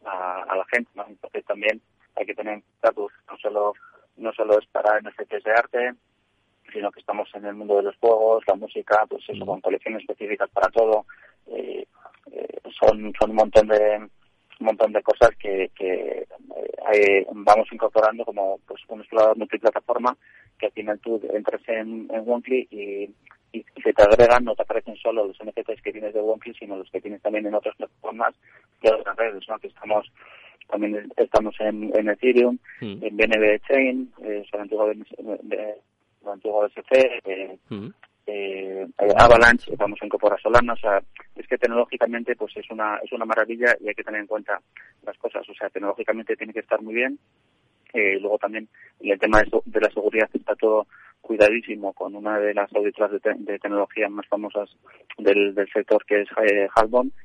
a, 0.07 0.57
la 0.57 0.65
gente, 0.73 0.91
¿no? 0.95 1.05
Entonces 1.09 1.45
también 1.45 1.81
hay 2.17 2.27
que 2.27 2.35
tener 2.35 2.55
en 2.55 2.61
cuenta 2.61 2.93
pues, 2.93 3.15
no 3.31 3.39
solo 3.39 3.73
no 4.17 4.33
solo 4.33 4.59
es 4.59 4.67
para 4.69 4.99
NFTs 5.01 5.45
de 5.45 5.53
arte 5.53 5.95
sino 6.73 6.91
que 6.91 7.01
estamos 7.01 7.29
en 7.35 7.45
el 7.45 7.55
mundo 7.55 7.77
de 7.77 7.83
los 7.85 7.97
juegos 7.97 8.45
la 8.47 8.55
música 8.55 9.05
pues 9.09 9.23
eso 9.29 9.45
con 9.45 9.61
colecciones 9.61 10.01
específicas 10.01 10.49
para 10.51 10.71
todo 10.71 11.05
eh, 11.49 11.87
eh, 12.33 12.59
son 12.81 13.13
son 13.19 13.31
un 13.31 13.37
montón 13.37 13.69
de 13.69 13.99
un 14.59 14.67
montón 14.67 14.93
de 14.93 15.03
cosas 15.03 15.31
que, 15.39 15.71
que 15.77 16.27
eh, 16.95 17.27
vamos 17.31 17.69
incorporando 17.71 18.25
como 18.25 18.59
pues 18.67 18.81
un 18.89 19.01
explorador 19.01 19.37
multiplataforma 19.37 20.17
que 20.59 20.67
al 20.67 20.73
final 20.73 20.99
tú 21.01 21.21
entras 21.33 21.61
en, 21.69 22.09
en 22.11 22.27
Wonkly 22.27 22.69
y, 22.71 23.11
y 23.53 23.65
se 23.83 23.93
te 23.93 24.03
agregan, 24.03 24.45
no 24.45 24.55
te 24.55 24.62
aparecen 24.62 24.97
solo 24.97 25.26
los 25.26 25.38
NFTs 25.43 25.83
que 25.83 25.93
tienes 25.93 26.15
de 26.15 26.21
Wonkly, 26.21 26.55
sino 26.55 26.76
los 26.76 26.91
que 26.91 27.00
tienes 27.00 27.23
también 27.23 27.47
en 27.47 27.55
otras 27.55 27.76
plataformas 27.76 28.35
de 28.83 28.91
otras 28.91 29.17
redes, 29.17 29.45
¿no? 29.49 29.59
Que 29.59 29.69
estamos 29.69 30.11
también 30.69 31.12
estamos 31.17 31.55
en, 31.61 31.93
en 31.95 32.09
Ethereum, 32.09 32.59
mm. 32.81 33.05
en 33.05 33.17
BNB 33.17 33.61
Chain, 33.69 34.12
eh, 34.23 34.45
el 34.53 34.61
antiguo, 34.61 34.87
de, 34.87 34.95
el 36.23 36.29
antiguo 36.29 36.67
BSC, 36.67 37.21
eh, 37.25 37.59
mm. 37.69 37.88
eh, 38.26 38.87
Avalanche, 39.17 39.75
vamos 39.76 39.99
a 40.03 40.07
incorporar 40.07 40.41
Solana, 40.41 40.73
o 40.73 40.76
sea, 40.76 41.00
es 41.37 41.47
que 41.47 41.59
tecnológicamente 41.59 42.35
pues 42.35 42.57
es 42.57 42.69
una 42.71 42.97
es 42.97 43.12
una 43.12 43.25
maravilla 43.25 43.76
y 43.81 43.88
hay 43.88 43.95
que 43.95 44.03
tener 44.03 44.21
en 44.21 44.26
cuenta 44.26 44.61
las 45.05 45.17
cosas, 45.19 45.49
o 45.49 45.55
sea, 45.55 45.71
tecnológicamente 45.71 46.37
tiene 46.37 46.53
que 46.53 46.61
estar 46.61 46.83
muy 46.83 46.95
bien, 46.95 47.19
eh, 47.97 48.19
luego 48.21 48.38
también 48.38 48.69
el 49.00 49.19
tema 49.19 49.41
de, 49.41 49.50
de 49.65 49.81
la 49.81 49.91
seguridad 49.91 50.29
está 50.33 50.55
todo 50.55 50.87
cuidadísimo 51.26 51.93
con 51.93 52.15
una 52.15 52.38
de 52.38 52.55
las 52.55 52.73
auditoras 52.73 53.11
de, 53.21 53.59
tecnología 53.59 54.09
más 54.09 54.26
famosas 54.29 54.71
del, 55.19 55.55
del 55.55 55.69
sector 55.73 56.05
que 56.07 56.21
es 56.23 56.29
eh, 56.41 56.69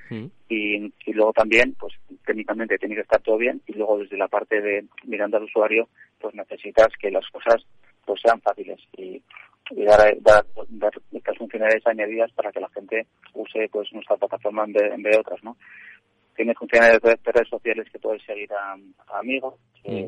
mm. 0.10 0.25
y, 0.50 0.94
y, 1.06 1.13
luego 1.13 1.34
también 1.34 1.75
pues 1.80 1.94
técnicamente 2.25 2.80
tiene 2.80 2.96
que 2.96 3.01
estar 3.01 3.22
todo 3.22 3.38
bien 3.38 3.62
y 3.68 3.74
luego 3.74 4.00
desde 4.00 4.18
la 4.18 4.28
parte 4.28 4.60
de 4.60 4.86
mirando 5.04 5.38
al 5.38 5.44
usuario 5.44 5.88
pues 6.20 6.34
necesitas 6.34 6.88
que 7.00 7.12
las 7.12 7.28
cosas 7.30 7.63
pues 8.04 8.20
sean 8.22 8.42
fáciles 8.42 8.80
y, 8.98 9.22
y 9.70 9.84
dar, 9.84 10.18
dar, 10.22 10.46
dar, 10.70 10.94
estas 11.12 11.38
funcionalidades 11.38 11.86
añadidas 11.86 12.32
para 12.32 12.51
que 12.51 12.60
la 12.60 12.70
gente 12.70 13.06
use 13.36 13.70
pues 13.72 13.94
nuestra 13.94 14.18
plataforma 14.18 14.63
en 14.66 14.74
vez, 14.74 15.04
de 15.04 15.20
otras 15.20 15.44
no 15.44 15.56
tiene 16.36 16.56
funcionalidades 16.56 17.22
de 17.22 17.32
redes 17.32 17.50
sociales 17.50 17.88
que 17.92 18.00
puedes 18.00 18.24
seguir 18.24 18.51
a, 18.54 18.75
amigos 19.20 19.54
mm. 19.86 20.08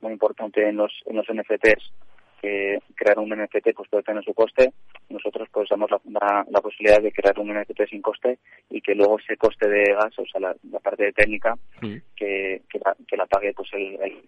Muy 0.00 0.12
importante 0.12 0.68
en 0.68 0.76
los 0.76 0.92
en 1.06 1.16
los 1.16 1.26
NFTs 1.28 1.92
que 2.40 2.78
crear 2.94 3.18
un 3.18 3.30
NFT 3.30 3.74
pues 3.74 3.88
puede 3.88 4.02
tener 4.02 4.22
su 4.24 4.34
coste. 4.34 4.72
Nosotros 5.08 5.48
pues 5.52 5.68
damos 5.68 5.90
la, 5.90 6.44
la, 6.48 6.60
posibilidad 6.60 7.00
de 7.00 7.12
crear 7.12 7.38
un 7.38 7.52
NFT 7.52 7.88
sin 7.88 8.02
coste 8.02 8.38
y 8.70 8.80
que 8.80 8.94
luego 8.94 9.18
ese 9.18 9.36
coste 9.36 9.68
de 9.68 9.94
gas, 9.94 10.18
o 10.18 10.26
sea, 10.26 10.40
la, 10.40 10.78
parte 10.80 11.04
de 11.04 11.12
técnica, 11.12 11.56
que, 11.80 12.62
que, 12.68 12.78
la, 12.84 12.96
que 13.06 13.16
la 13.16 13.26
pague 13.26 13.52
pues 13.54 13.68
el, 13.72 14.22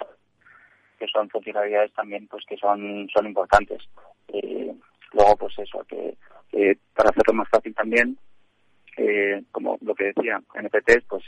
que 0.99 1.07
son 1.07 1.29
funcionalidades 1.29 1.93
también 1.93 2.27
pues 2.29 2.45
que 2.47 2.57
son 2.57 3.09
son 3.15 3.27
importantes. 3.27 3.83
Eh, 4.29 4.75
luego 5.13 5.37
pues 5.37 5.59
eso, 5.59 5.85
que, 5.89 6.17
para 6.95 7.11
hacerlo 7.11 7.35
más 7.35 7.49
fácil 7.49 7.75
también, 7.75 8.19
eh, 8.97 9.43
como 9.53 9.79
lo 9.81 9.95
que 9.95 10.13
decía, 10.13 10.41
NFTs 10.61 11.05
pues 11.09 11.25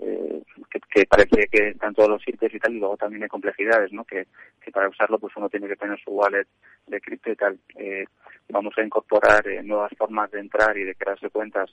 eh, 0.00 0.42
que, 0.90 1.06
parece 1.06 1.48
que 1.48 1.68
están 1.68 1.94
todos 1.94 2.08
los 2.08 2.22
sitios 2.22 2.52
y 2.52 2.58
tal, 2.58 2.74
y 2.74 2.78
luego 2.78 2.96
también 2.96 3.22
hay 3.22 3.28
complejidades, 3.28 3.92
¿no? 3.92 4.04
Que, 4.04 4.26
para 4.72 4.90
usarlo 4.90 5.18
pues 5.18 5.34
uno 5.34 5.48
tiene 5.48 5.66
que 5.66 5.76
tener 5.76 5.98
su 5.98 6.10
wallet 6.10 6.46
de 6.86 7.00
cripto 7.00 7.30
y 7.30 7.36
tal. 7.36 7.58
Eh, 7.76 8.04
vamos 8.50 8.74
a 8.76 8.82
incorporar 8.82 9.48
eh, 9.48 9.62
nuevas 9.62 9.90
formas 9.96 10.30
de 10.30 10.40
entrar 10.40 10.76
y 10.76 10.84
de 10.84 10.94
crearse 10.94 11.30
cuentas 11.30 11.70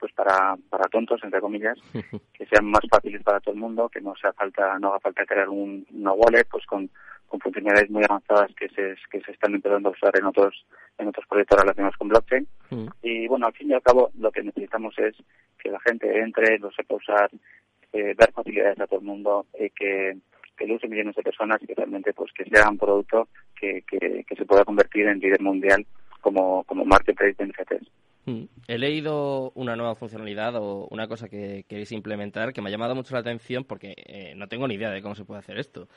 pues 0.00 0.12
para, 0.12 0.56
para 0.68 0.88
tontos, 0.88 1.22
entre 1.22 1.40
comillas, 1.40 1.78
que 2.34 2.46
sean 2.46 2.66
más 2.66 2.82
fáciles 2.90 3.22
para 3.22 3.40
todo 3.40 3.54
el 3.54 3.60
mundo, 3.60 3.88
que 3.88 4.00
no 4.00 4.14
sea 4.16 4.32
falta, 4.32 4.78
no 4.78 4.88
haga 4.88 5.00
falta 5.00 5.26
crear 5.26 5.48
un, 5.48 5.86
una 5.92 6.12
wallet 6.12 6.46
pues 6.50 6.64
con, 6.66 6.90
con 7.28 7.38
funcionalidades 7.38 7.90
muy 7.90 8.02
avanzadas 8.02 8.50
que 8.56 8.68
se, 8.70 8.96
que 9.10 9.20
se 9.20 9.32
están 9.32 9.54
empezando 9.54 9.90
a 9.90 9.92
usar 9.92 10.12
en 10.18 10.24
otros, 10.24 10.66
en 10.98 11.08
otros 11.08 11.26
proyectos 11.28 11.60
relacionados 11.60 11.96
con 11.96 12.08
blockchain. 12.08 12.48
Y 13.02 13.28
bueno, 13.28 13.46
al 13.46 13.52
fin 13.52 13.70
y 13.70 13.74
al 13.74 13.82
cabo 13.82 14.10
lo 14.18 14.32
que 14.32 14.42
necesitamos 14.42 14.98
es 14.98 15.14
que 15.58 15.70
la 15.70 15.78
gente 15.80 16.18
entre, 16.18 16.58
lo 16.58 16.72
sepa 16.72 16.96
usar, 16.96 17.30
eh, 17.92 18.14
dar 18.16 18.32
facilidades 18.32 18.80
a 18.80 18.86
todo 18.86 19.00
el 19.00 19.06
mundo, 19.06 19.46
eh, 19.54 19.70
que, 19.70 20.16
que 20.56 20.66
lo 20.66 20.74
usen 20.74 20.90
millones 20.90 21.14
de 21.14 21.22
personas 21.22 21.62
y 21.62 21.66
que 21.66 21.74
realmente 21.74 22.12
pues 22.12 22.32
que 22.32 22.44
sea 22.44 22.68
un 22.68 22.78
producto 22.78 23.28
que, 23.58 23.82
que, 23.86 24.24
se 24.36 24.44
pueda 24.44 24.64
convertir 24.64 25.06
en 25.06 25.20
líder 25.20 25.40
mundial 25.40 25.86
como, 26.20 26.64
como 26.64 26.84
marketplace 26.84 27.34
de 27.38 27.46
NFTs. 27.46 27.90
Mm. 28.26 28.44
He 28.68 28.78
leído 28.78 29.50
una 29.54 29.76
nueva 29.76 29.94
funcionalidad 29.94 30.56
o 30.56 30.86
una 30.90 31.08
cosa 31.08 31.28
que 31.28 31.64
queréis 31.68 31.92
implementar 31.92 32.52
que 32.52 32.60
me 32.60 32.68
ha 32.68 32.72
llamado 32.72 32.94
mucho 32.94 33.14
la 33.14 33.20
atención 33.20 33.64
porque 33.64 33.94
eh, 33.96 34.34
no 34.36 34.48
tengo 34.48 34.68
ni 34.68 34.74
idea 34.74 34.90
de 34.90 35.02
cómo 35.02 35.14
se 35.14 35.24
puede 35.24 35.40
hacer 35.40 35.58
esto. 35.58 35.88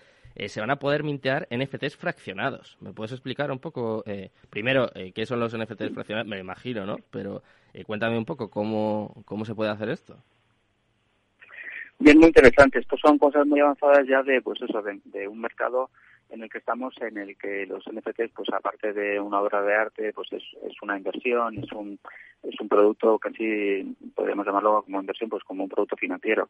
se 0.47 0.59
van 0.59 0.71
a 0.71 0.79
poder 0.79 1.03
mintear 1.03 1.47
NFTs 1.51 1.97
fraccionados. 1.97 2.77
¿Me 2.79 2.93
puedes 2.93 3.11
explicar 3.11 3.51
un 3.51 3.59
poco, 3.59 4.03
primero, 4.49 4.89
qué 5.13 5.25
son 5.25 5.39
los 5.39 5.55
NFTs 5.57 5.93
fraccionados? 5.93 6.27
Me 6.27 6.39
imagino, 6.39 6.85
¿no? 6.85 6.97
Pero 7.11 7.43
cuéntame 7.85 8.17
un 8.17 8.25
poco 8.25 8.49
cómo, 8.49 9.23
cómo 9.25 9.45
se 9.45 9.53
puede 9.53 9.71
hacer 9.71 9.89
esto. 9.89 10.17
Bien, 12.03 12.17
muy 12.17 12.27
interesante. 12.27 12.79
Estos 12.79 12.99
son 12.99 13.17
cosas 13.17 13.45
muy 13.47 13.61
avanzadas 13.61 14.05
ya 14.07 14.21
de, 14.23 14.41
pues 14.41 14.61
eso, 14.61 14.81
de, 14.81 15.27
un 15.27 15.39
mercado 15.39 15.89
en 16.33 16.41
el 16.41 16.49
que 16.49 16.57
estamos, 16.57 16.95
en 16.99 17.17
el 17.17 17.37
que 17.37 17.67
los 17.67 17.83
NFTs, 17.85 18.31
pues 18.35 18.49
aparte 18.51 18.91
de 18.91 19.19
una 19.19 19.39
obra 19.39 19.61
de 19.61 19.75
arte, 19.75 20.13
pues 20.13 20.33
es, 20.33 20.43
es 20.63 20.81
una 20.81 20.97
inversión, 20.97 21.59
es 21.59 21.71
un, 21.71 21.99
es 22.41 22.59
un 22.59 22.67
producto 22.67 23.19
casi, 23.19 23.95
podríamos 24.15 24.45
llamarlo 24.45 24.81
como 24.81 24.99
inversión, 24.99 25.29
pues 25.29 25.43
como 25.43 25.63
un 25.63 25.69
producto 25.69 25.95
financiero. 25.95 26.49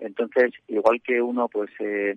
Entonces, 0.00 0.52
igual 0.68 1.02
que 1.02 1.20
uno, 1.20 1.48
pues, 1.48 1.70
eh, 1.80 2.16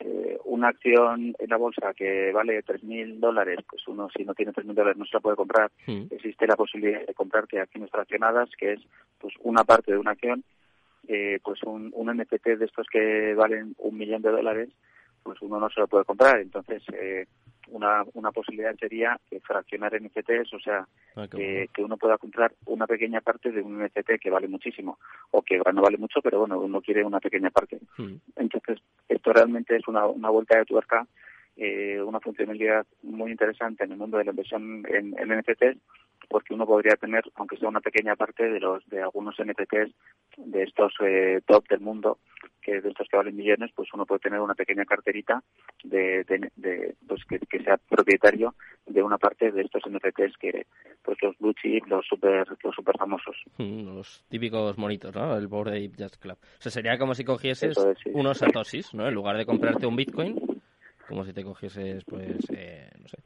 eh, 0.00 0.38
una 0.44 0.68
acción 0.68 1.34
en 1.38 1.48
la 1.48 1.56
bolsa 1.56 1.94
que 1.94 2.32
vale 2.32 2.62
3.000 2.62 3.18
dólares, 3.18 3.60
pues 3.68 3.88
uno 3.88 4.10
si 4.14 4.24
no 4.24 4.34
tiene 4.34 4.52
3.000 4.52 4.74
dólares 4.74 4.98
no 4.98 5.06
se 5.06 5.16
la 5.16 5.20
puede 5.20 5.36
comprar. 5.36 5.70
Mm. 5.86 6.02
Existe 6.10 6.46
la 6.46 6.56
posibilidad 6.56 7.06
de 7.06 7.14
comprarte 7.14 7.60
acciones 7.60 7.90
fraccionadas, 7.90 8.50
que 8.58 8.74
es 8.74 8.80
pues 9.18 9.32
una 9.40 9.64
parte 9.64 9.92
de 9.92 9.98
una 9.98 10.10
acción, 10.10 10.44
eh, 11.08 11.38
pues 11.42 11.62
un, 11.62 11.92
un 11.94 12.14
NFT 12.14 12.46
de 12.58 12.66
estos 12.66 12.86
que 12.88 13.32
valen 13.34 13.74
un 13.78 13.96
millón 13.96 14.20
de 14.20 14.30
dólares, 14.30 14.68
pues 15.22 15.40
uno 15.42 15.58
no 15.58 15.70
se 15.70 15.80
lo 15.80 15.88
puede 15.88 16.04
comprar. 16.04 16.40
Entonces, 16.40 16.82
eh, 16.92 17.26
una, 17.68 18.04
una 18.14 18.32
posibilidad 18.32 18.74
sería 18.76 19.18
que 19.30 19.40
fraccionar 19.40 19.92
NFTs, 20.00 20.52
o 20.54 20.60
sea, 20.60 20.86
Ah, 21.14 21.28
que, 21.28 21.68
que 21.74 21.82
uno 21.82 21.98
pueda 21.98 22.16
comprar 22.16 22.54
una 22.64 22.86
pequeña 22.86 23.20
parte 23.20 23.50
de 23.50 23.60
un 23.60 23.82
NFT 23.84 24.18
que 24.18 24.30
vale 24.30 24.48
muchísimo, 24.48 24.98
o 25.30 25.42
que 25.42 25.58
no 25.58 25.82
vale 25.82 25.98
mucho, 25.98 26.20
pero 26.22 26.40
bueno, 26.40 26.58
uno 26.58 26.80
quiere 26.80 27.04
una 27.04 27.20
pequeña 27.20 27.50
parte. 27.50 27.78
Mm. 27.98 28.14
Entonces, 28.36 28.78
esto 29.08 29.32
realmente 29.32 29.76
es 29.76 29.86
una, 29.88 30.06
una 30.06 30.30
vuelta 30.30 30.56
de 30.56 30.64
tuerca, 30.64 31.06
eh, 31.56 32.00
una 32.00 32.20
funcionalidad 32.20 32.86
muy 33.02 33.30
interesante 33.30 33.84
en 33.84 33.92
el 33.92 33.98
mundo 33.98 34.18
de 34.18 34.24
la 34.24 34.30
inversión 34.30 34.84
en, 34.88 35.14
en 35.18 35.38
NFTs, 35.38 35.78
porque 36.28 36.54
uno 36.54 36.66
podría 36.66 36.96
tener, 36.96 37.24
aunque 37.34 37.56
sea 37.56 37.68
una 37.68 37.80
pequeña 37.80 38.16
parte 38.16 38.48
de 38.48 38.60
los 38.60 38.86
de 38.88 39.02
algunos 39.02 39.34
NFTs 39.38 39.92
de 40.38 40.62
estos 40.62 40.94
eh, 41.00 41.40
top 41.46 41.68
del 41.68 41.80
mundo, 41.80 42.18
que 42.62 42.80
de 42.80 42.88
estos 42.88 43.08
que 43.08 43.16
valen 43.16 43.36
millones, 43.36 43.70
pues 43.74 43.88
uno 43.92 44.06
puede 44.06 44.20
tener 44.20 44.40
una 44.40 44.54
pequeña 44.54 44.84
carterita 44.84 45.42
de, 45.84 46.24
de, 46.24 46.50
de, 46.56 46.94
pues 47.06 47.24
que, 47.28 47.38
que 47.40 47.62
sea 47.62 47.76
propietario 47.76 48.54
de 48.86 49.02
una 49.02 49.18
parte 49.18 49.50
de 49.50 49.62
estos 49.62 49.82
NFTs 49.86 50.36
que 50.38 50.66
pues 51.02 51.18
los 51.22 51.36
blue 51.38 51.52
chip, 51.54 51.86
los 51.88 52.06
super 52.06 52.46
los 52.62 52.74
super 52.74 52.96
famosos. 52.96 53.36
Mm, 53.58 53.96
Los 53.96 54.24
típicos 54.28 54.78
monitos, 54.78 55.14
¿no? 55.14 55.36
El 55.36 55.48
Bored 55.48 55.72
Ape 55.74 55.96
Jazz 55.96 56.16
Club. 56.18 56.38
O 56.40 56.62
sea, 56.62 56.70
sería 56.72 56.96
como 56.98 57.14
si 57.14 57.24
cogieses 57.24 57.72
Eso 57.72 57.90
es, 57.90 57.98
sí. 57.98 58.10
unos 58.14 58.38
satoshis, 58.38 58.94
¿no? 58.94 59.06
En 59.08 59.14
lugar 59.14 59.36
de 59.36 59.44
comprarte 59.44 59.86
un 59.86 59.96
Bitcoin, 59.96 60.36
como 61.12 61.26
si 61.26 61.34
te 61.34 61.44
cogieses, 61.44 62.02
pues, 62.06 62.38
eh, 62.54 62.88
no 62.98 63.06
sé, 63.06 63.18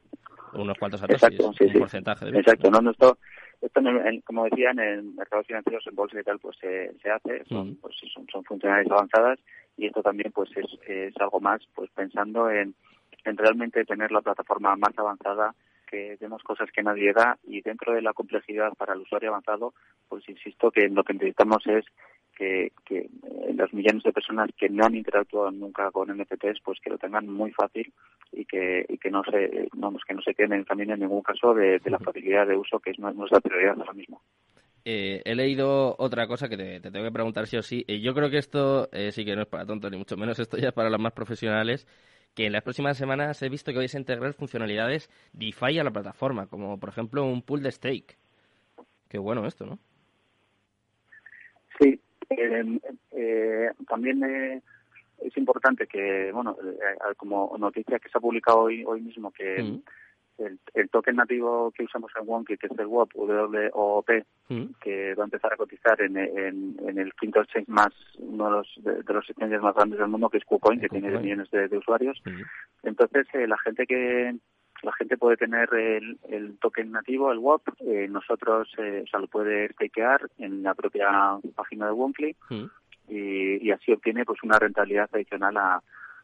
unos 0.51 0.77
cuantos 0.77 0.99
satoshis, 0.99 1.23
Exacto, 1.39 1.53
sí, 1.57 1.63
un 1.63 1.71
sí. 1.71 1.79
porcentaje 1.79 2.25
de 2.25 2.31
Bitcoin. 2.31 2.43
Exacto, 2.43 2.69
no, 2.69 2.81
no 2.81 2.91
esto, 2.91 3.17
esto 3.61 3.79
en 3.79 3.87
en- 3.87 4.21
como 4.21 4.43
decía, 4.43 4.71
en 4.71 4.79
el 4.79 5.03
mercados 5.03 5.47
financieros, 5.47 5.87
en 5.87 5.95
bolsa 5.95 6.19
y 6.19 6.23
tal, 6.23 6.37
pues 6.39 6.57
se, 6.57 6.91
se 7.01 7.09
hace, 7.09 7.45
son, 7.45 7.69
Mm. 7.69 7.75
pues 7.75 7.95
son, 8.13 8.27
son 8.29 8.43
funcionalidades 8.43 8.91
avanzadas 8.91 9.39
y 9.77 9.85
esto 9.85 10.01
también 10.03 10.33
pues 10.33 10.49
es, 10.57 10.65
es 10.85 11.15
algo 11.21 11.39
más, 11.39 11.61
pues 11.73 11.89
pensando 11.91 12.49
en, 12.49 12.75
en 13.23 13.37
realmente 13.37 13.85
tener 13.85 14.11
la 14.11 14.19
plataforma 14.21 14.75
más 14.75 14.91
avanzada, 14.97 15.55
que 15.89 16.17
demos 16.19 16.43
cosas 16.43 16.69
que 16.73 16.83
nadie 16.83 17.13
da 17.13 17.37
y 17.47 17.61
dentro 17.61 17.93
de 17.93 18.01
la 18.01 18.11
complejidad 18.11 18.73
para 18.73 18.95
el 18.95 18.99
usuario 18.99 19.29
avanzado, 19.29 19.73
pues 20.09 20.27
insisto 20.27 20.71
que 20.71 20.89
lo 20.89 21.05
que 21.05 21.13
necesitamos 21.13 21.65
es 21.67 21.85
que, 22.37 22.71
que 22.85 22.97
eh, 22.99 23.53
los 23.55 23.73
millones 23.73 24.03
de 24.03 24.13
personas 24.13 24.49
que 24.57 24.69
no 24.69 24.85
han 24.85 24.95
interactuado 24.95 25.49
nunca 25.51 25.89
con 25.91 26.09
NFTs, 26.09 26.61
pues 26.63 26.79
que 26.79 26.89
lo 26.89 26.97
tengan 26.97 27.27
muy 27.27 27.51
fácil 27.51 27.91
y 28.31 28.45
que, 28.45 28.85
y 28.87 28.97
que 28.97 29.09
no 29.09 29.23
se, 29.23 29.67
vamos, 29.73 30.03
que 30.07 30.13
no 30.13 30.21
se 30.21 30.33
queden 30.35 30.63
también 30.65 30.91
en 30.91 30.99
ningún 30.99 31.21
caso 31.23 31.53
de, 31.53 31.79
de 31.79 31.89
la 31.89 31.99
facilidad 31.99 32.45
de 32.47 32.55
uso, 32.55 32.79
que 32.79 32.91
es 32.91 32.99
nu- 32.99 33.11
nuestra 33.13 33.39
prioridad 33.41 33.75
ahora 33.79 33.93
mismo. 33.93 34.21
Eh, 34.85 35.21
he 35.25 35.35
leído 35.35 35.95
otra 35.99 36.27
cosa 36.27 36.47
que 36.47 36.55
te, 36.55 36.79
te 36.79 36.91
tengo 36.91 37.05
que 37.05 37.11
preguntar 37.11 37.47
sí 37.47 37.57
o 37.57 37.61
sí. 37.63 37.83
Eh, 37.87 37.99
yo 37.99 38.13
creo 38.13 38.29
que 38.29 38.37
esto 38.37 38.87
eh, 38.93 39.11
sí 39.11 39.25
que 39.25 39.35
no 39.35 39.41
es 39.41 39.47
para 39.47 39.65
tontos, 39.65 39.91
ni 39.91 39.97
mucho 39.97 40.15
menos. 40.15 40.39
Esto 40.39 40.57
ya 40.57 40.69
es 40.69 40.73
para 40.73 40.89
los 40.89 40.99
más 40.99 41.13
profesionales. 41.13 41.87
Que 42.33 42.45
en 42.45 42.53
las 42.53 42.61
próximas 42.63 42.97
semanas 42.97 43.41
he 43.41 43.49
visto 43.49 43.71
que 43.71 43.79
vais 43.79 43.95
a 43.95 43.97
integrar 43.99 44.31
funcionalidades 44.33 45.09
DeFi 45.33 45.79
a 45.79 45.83
la 45.83 45.91
plataforma, 45.91 46.45
como 46.47 46.79
por 46.79 46.89
ejemplo 46.89 47.25
un 47.25 47.41
pool 47.41 47.63
de 47.63 47.71
stake. 47.71 48.15
Qué 49.09 49.17
bueno 49.17 49.45
esto, 49.47 49.65
¿no? 49.65 49.79
Sí, 52.29 52.35
eh, 53.11 53.71
también 53.87 54.23
eh, 54.23 54.61
es 55.23 55.37
importante 55.37 55.87
que, 55.87 56.31
bueno, 56.33 56.57
eh, 56.61 57.13
como 57.15 57.55
noticia 57.57 57.99
que 57.99 58.09
se 58.09 58.17
ha 58.17 58.21
publicado 58.21 58.61
hoy 58.61 58.83
hoy 58.85 59.01
mismo, 59.01 59.31
que 59.31 59.61
Mm. 59.63 59.81
el, 60.43 60.59
el 60.75 60.89
token 60.89 61.15
nativo 61.15 61.71
que 61.71 61.83
usamos 61.83 62.11
en 62.19 62.27
Wonky, 62.27 62.57
que 62.57 62.67
es 62.67 62.77
el 62.79 62.85
WOP, 62.85 63.11
WOP, 63.15 64.09
Mm. 64.49 64.65
que 64.81 65.13
va 65.15 65.23
a 65.23 65.25
empezar 65.25 65.51
a 65.51 65.57
cotizar 65.57 65.99
en, 66.01 66.15
en, 66.15 66.77
en 66.87 66.97
el 66.99 67.11
quinto 67.15 67.41
exchange 67.41 67.67
más, 67.67 67.93
uno 68.19 68.45
de 68.45 68.51
los, 68.51 68.73
de, 68.77 69.03
de 69.03 69.13
los 69.13 69.29
exchanges 69.29 69.61
más 69.61 69.75
grandes 69.75 69.99
del 69.99 70.07
mundo, 70.07 70.29
que 70.29 70.37
es 70.37 70.45
KuCoin, 70.45 70.79
que 70.79 70.87
tiene 70.89 71.09
millones 71.19 71.49
de, 71.51 71.67
de 71.67 71.77
usuarios. 71.77 72.21
Mm. 72.25 72.41
Entonces, 72.87 73.27
eh, 73.33 73.47
la 73.47 73.57
gente 73.57 73.85
que 73.85 74.35
la 74.83 74.91
gente 74.93 75.17
puede 75.17 75.37
tener 75.37 75.73
el, 75.73 76.17
el 76.29 76.57
token 76.59 76.91
nativo, 76.91 77.31
el 77.31 77.39
WOP, 77.39 77.67
eh, 77.79 78.07
nosotros, 78.09 78.69
eh, 78.77 79.01
o 79.03 79.07
sea, 79.07 79.19
lo 79.19 79.27
puede 79.27 79.69
stakear 79.73 80.29
en 80.37 80.63
la 80.63 80.73
propia 80.75 81.37
página 81.55 81.87
de 81.87 81.91
Wonkly 81.91 82.35
Mm. 82.49 82.65
y, 83.09 83.67
y 83.67 83.71
así 83.71 83.91
obtiene 83.91 84.25
pues 84.25 84.43
una 84.43 84.59
rentabilidad 84.59 85.09
adicional 85.11 85.57
a, 85.57 85.81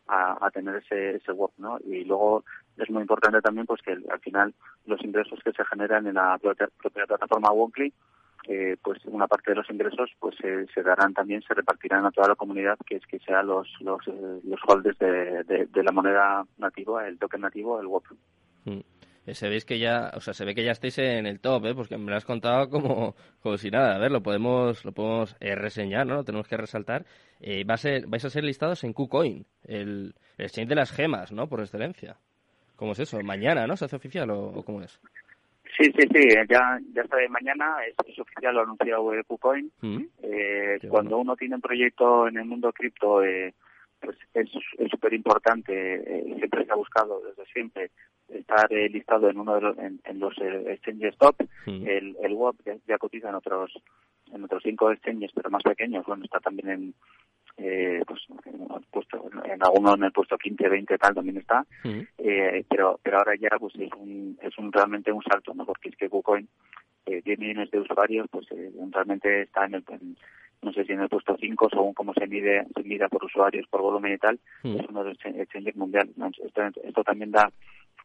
a, 0.08 0.46
a 0.46 0.52
tener 0.52 0.76
ese, 0.78 1.16
ese 1.16 1.32
WOP, 1.32 1.54
¿no? 1.58 1.80
Y 1.86 2.04
luego 2.04 2.44
es 2.78 2.90
muy 2.90 3.02
importante 3.02 3.42
también 3.42 3.66
pues 3.66 3.82
que 3.82 3.92
al 3.92 4.20
final 4.20 4.54
los 4.86 5.04
ingresos 5.04 5.40
que 5.44 5.52
se 5.52 5.66
generan 5.66 6.08
en 6.08 6.16
la 6.16 6.38
propia, 6.38 6.68
propia 6.82 7.06
plataforma 7.06 7.52
Wonkly 7.52 7.94
eh, 8.46 8.76
pues 8.84 9.00
una 9.06 9.28
parte 9.28 9.52
de 9.52 9.56
los 9.56 9.70
ingresos 9.70 10.12
pues 10.20 10.36
se, 10.36 10.68
se 10.68 10.84
darán 10.84 11.14
también 11.14 11.42
se 11.44 11.54
repartirán 11.54 12.06
a 12.06 12.12
toda 12.12 12.28
la 12.28 12.36
comunidad 12.36 12.78
que 12.86 12.98
es 12.98 13.06
que 13.06 13.20
sean 13.20 13.48
los 13.48 13.70
los, 13.80 14.06
eh, 14.08 14.40
los 14.44 14.60
holders 14.68 14.98
de, 15.00 15.44
de, 15.46 15.66
de 15.68 15.84
la 15.84 15.92
moneda 15.94 16.46
nativa 16.58 17.08
el 17.08 17.18
token 17.20 17.42
nativo 17.42 17.80
el 17.80 17.88
WOP 17.88 18.06
Se 19.32 19.48
veis 19.48 19.64
que 19.64 19.80
ya, 19.80 20.12
o 20.16 20.20
sea, 20.20 20.34
se 20.34 20.44
ve 20.44 20.54
que 20.54 20.66
ya 20.66 20.74
estáis 20.74 20.98
en 20.98 21.26
el 21.26 21.40
top, 21.40 21.66
¿eh? 21.68 21.74
Porque 21.74 21.98
me 21.98 22.12
lo 22.12 22.18
has 22.18 22.26
contado 22.26 22.70
como, 22.70 23.16
como 23.42 23.58
si 23.58 23.72
nada. 23.72 23.96
A 23.96 24.00
ver, 24.00 24.12
lo 24.12 24.22
podemos, 24.22 24.84
lo 24.84 24.92
podemos 24.92 25.36
eh, 25.40 25.56
reseñar, 25.56 26.06
¿no? 26.06 26.16
Lo 26.16 26.24
tenemos 26.26 26.48
que 26.48 26.58
resaltar. 26.58 27.06
Eh, 27.40 27.64
va 27.64 27.76
a 27.76 27.78
ser, 27.78 28.06
vais 28.08 28.26
a 28.26 28.30
ser 28.30 28.44
listados 28.44 28.84
en 28.84 28.92
KuCoin, 28.92 29.46
el, 29.64 30.14
el 30.38 30.46
exchange 30.46 30.68
de 30.68 30.76
las 30.76 30.92
gemas, 30.92 31.32
¿no? 31.32 31.48
Por 31.48 31.62
excelencia. 31.62 32.18
¿Cómo 32.76 32.92
es 32.92 33.00
eso? 33.00 33.22
Mañana, 33.22 33.66
¿no? 33.66 33.78
¿Se 33.78 33.86
hace 33.86 33.96
oficial 33.96 34.30
o, 34.32 34.48
o 34.48 34.64
cómo 34.64 34.82
es? 34.82 35.00
sí 35.78 35.86
sí 35.98 36.08
sí 36.14 36.28
ya 36.50 36.80
ya 36.94 37.02
está 37.02 37.18
de 37.18 37.30
mañana 37.30 37.78
es, 37.88 37.96
es 38.08 38.20
oficial 38.20 38.54
lo 38.54 38.62
ha 38.62 38.64
anunciado 38.64 39.14
eh, 39.14 39.24
KuCoin 39.26 39.72
Mm. 39.82 40.04
Eh, 40.22 40.80
cuando 40.88 41.18
uno 41.18 41.36
tiene 41.36 41.56
un 41.56 41.62
proyecto 41.62 42.28
en 42.28 42.38
el 42.38 42.46
mundo 42.46 42.72
cripto, 42.72 43.24
eh, 43.24 43.54
pues 44.04 44.18
es 44.34 44.50
súper 44.92 45.14
importante, 45.14 45.74
eh, 45.74 46.36
siempre 46.38 46.66
se 46.66 46.72
ha 46.72 46.76
buscado 46.76 47.22
desde 47.22 47.46
siempre 47.52 47.92
estar 48.28 48.72
eh, 48.72 48.90
listado 48.90 49.30
en 49.30 49.38
uno 49.40 49.56
de 49.56 49.62
los, 49.62 49.78
en, 49.78 50.00
en 50.04 50.20
los 50.20 50.38
eh, 50.40 50.66
exchanges 50.74 51.18
top. 51.18 51.36
Mm. 51.66 51.88
El, 51.88 52.18
el 52.22 52.34
WOP 52.34 52.58
ya, 52.66 52.76
ya 52.88 52.98
cotiza 52.98 53.30
en 53.30 53.36
otros 53.36 53.72
en 54.34 54.44
otros 54.44 54.64
cinco 54.64 54.92
exchanges, 54.92 55.32
pero 55.34 55.50
más 55.50 55.62
pequeños. 55.64 56.06
Bueno, 56.06 56.24
está 56.26 56.40
también 56.40 56.70
en 56.70 56.94
eh, 57.58 58.02
pues 58.08 58.22
en, 58.46 58.68
puesto, 58.92 59.30
en 59.46 59.64
alguno 59.64 59.94
en 59.94 60.04
el 60.06 60.12
puesto 60.12 60.38
15, 60.38 60.68
20 60.70 60.98
tal 60.98 61.14
también 61.14 61.38
está. 61.38 61.66
Mm. 61.84 62.00
Eh, 62.18 62.66
pero 62.70 63.00
pero 63.04 63.18
ahora 63.20 63.36
ya 63.36 63.50
pues 63.60 63.76
es 63.76 63.92
un, 63.98 64.38
es 64.42 64.58
un 64.58 64.72
realmente 64.72 65.12
un 65.12 65.24
salto, 65.24 65.54
¿no? 65.54 65.66
Porque 65.66 65.90
es 65.90 65.96
que 65.96 66.10
KuCoin 66.10 66.48
eh, 67.06 67.22
10 67.24 67.40
millones 67.40 67.70
de 67.72 67.80
usuarios, 67.80 68.28
pues 68.32 68.50
eh, 68.52 68.72
realmente 68.92 69.44
está 69.44 69.66
en 69.66 69.76
el, 69.76 69.84
en- 69.90 70.18
no 70.64 70.72
sé 70.74 70.86
si 70.86 70.94
en 70.94 71.02
el 71.02 71.10
puesto 71.10 71.36
5, 71.40 71.70
según 71.70 71.94
cómo 71.94 72.14
se 72.14 72.28
mide, 72.28 72.66
se 72.76 72.84
mida 72.84 73.10
por 73.10 73.24
usuarios, 73.24 73.68
por 73.68 73.82
volumen 73.82 74.14
y 74.14 74.18
tal, 74.18 74.40
Mm. 74.64 74.80
es 74.80 74.86
uno 74.90 75.04
de 75.04 75.10
los 75.10 75.20
exchan- 75.20 75.40
exchanges 75.40 75.76
mundiales. 75.76 76.14
Esto, 76.44 76.62
esto 76.84 77.04
también 77.04 77.32
da 77.32 77.52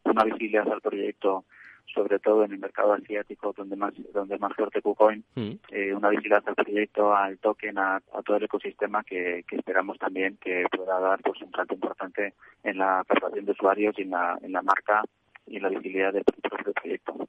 una 0.05 0.23
visibilidad 0.23 0.71
al 0.71 0.81
proyecto, 0.81 1.45
sobre 1.93 2.19
todo 2.19 2.43
en 2.45 2.51
el 2.51 2.59
mercado 2.59 2.93
asiático, 2.93 3.51
donde 3.57 3.75
más 3.75 3.93
donde 4.13 4.35
es 4.35 4.41
más 4.41 4.53
fuerte 4.55 4.81
KuCoin, 4.81 5.23
Mm. 5.35 5.51
eh, 5.71 5.93
una 5.93 6.09
visibilidad 6.09 6.43
al 6.45 6.55
proyecto, 6.55 7.15
al 7.15 7.37
token, 7.39 7.77
a, 7.79 7.95
a 7.97 8.21
todo 8.23 8.37
el 8.37 8.43
ecosistema 8.43 9.03
que, 9.03 9.43
que 9.47 9.55
esperamos 9.55 9.97
también 9.97 10.37
que 10.37 10.65
pueda 10.75 10.99
dar 10.99 11.19
pues 11.23 11.41
un 11.41 11.51
salto 11.51 11.73
importante 11.73 12.33
en 12.63 12.77
la 12.77 13.03
captación 13.07 13.45
de 13.45 13.51
usuarios 13.53 13.95
y 13.97 14.03
en 14.03 14.11
la, 14.11 14.37
en 14.41 14.51
la 14.51 14.61
marca 14.61 15.01
y 15.47 15.57
en 15.57 15.63
la 15.63 15.69
visibilidad 15.69 16.13
del 16.13 16.23
propio 16.23 16.73
proyecto. 16.73 17.27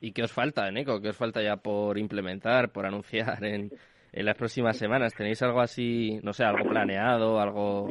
¿Y 0.00 0.12
qué 0.12 0.22
os 0.22 0.32
falta, 0.32 0.70
Nico? 0.70 1.00
¿Qué 1.00 1.08
os 1.08 1.16
falta 1.16 1.42
ya 1.42 1.56
por 1.56 1.98
implementar, 1.98 2.68
por 2.70 2.86
anunciar 2.86 3.42
en, 3.44 3.70
en 4.12 4.24
las 4.26 4.36
próximas 4.36 4.76
semanas? 4.76 5.14
¿Tenéis 5.14 5.42
algo 5.42 5.60
así, 5.60 6.18
no 6.22 6.32
sé, 6.32 6.44
algo 6.44 6.68
planeado, 6.68 7.40
algo 7.40 7.88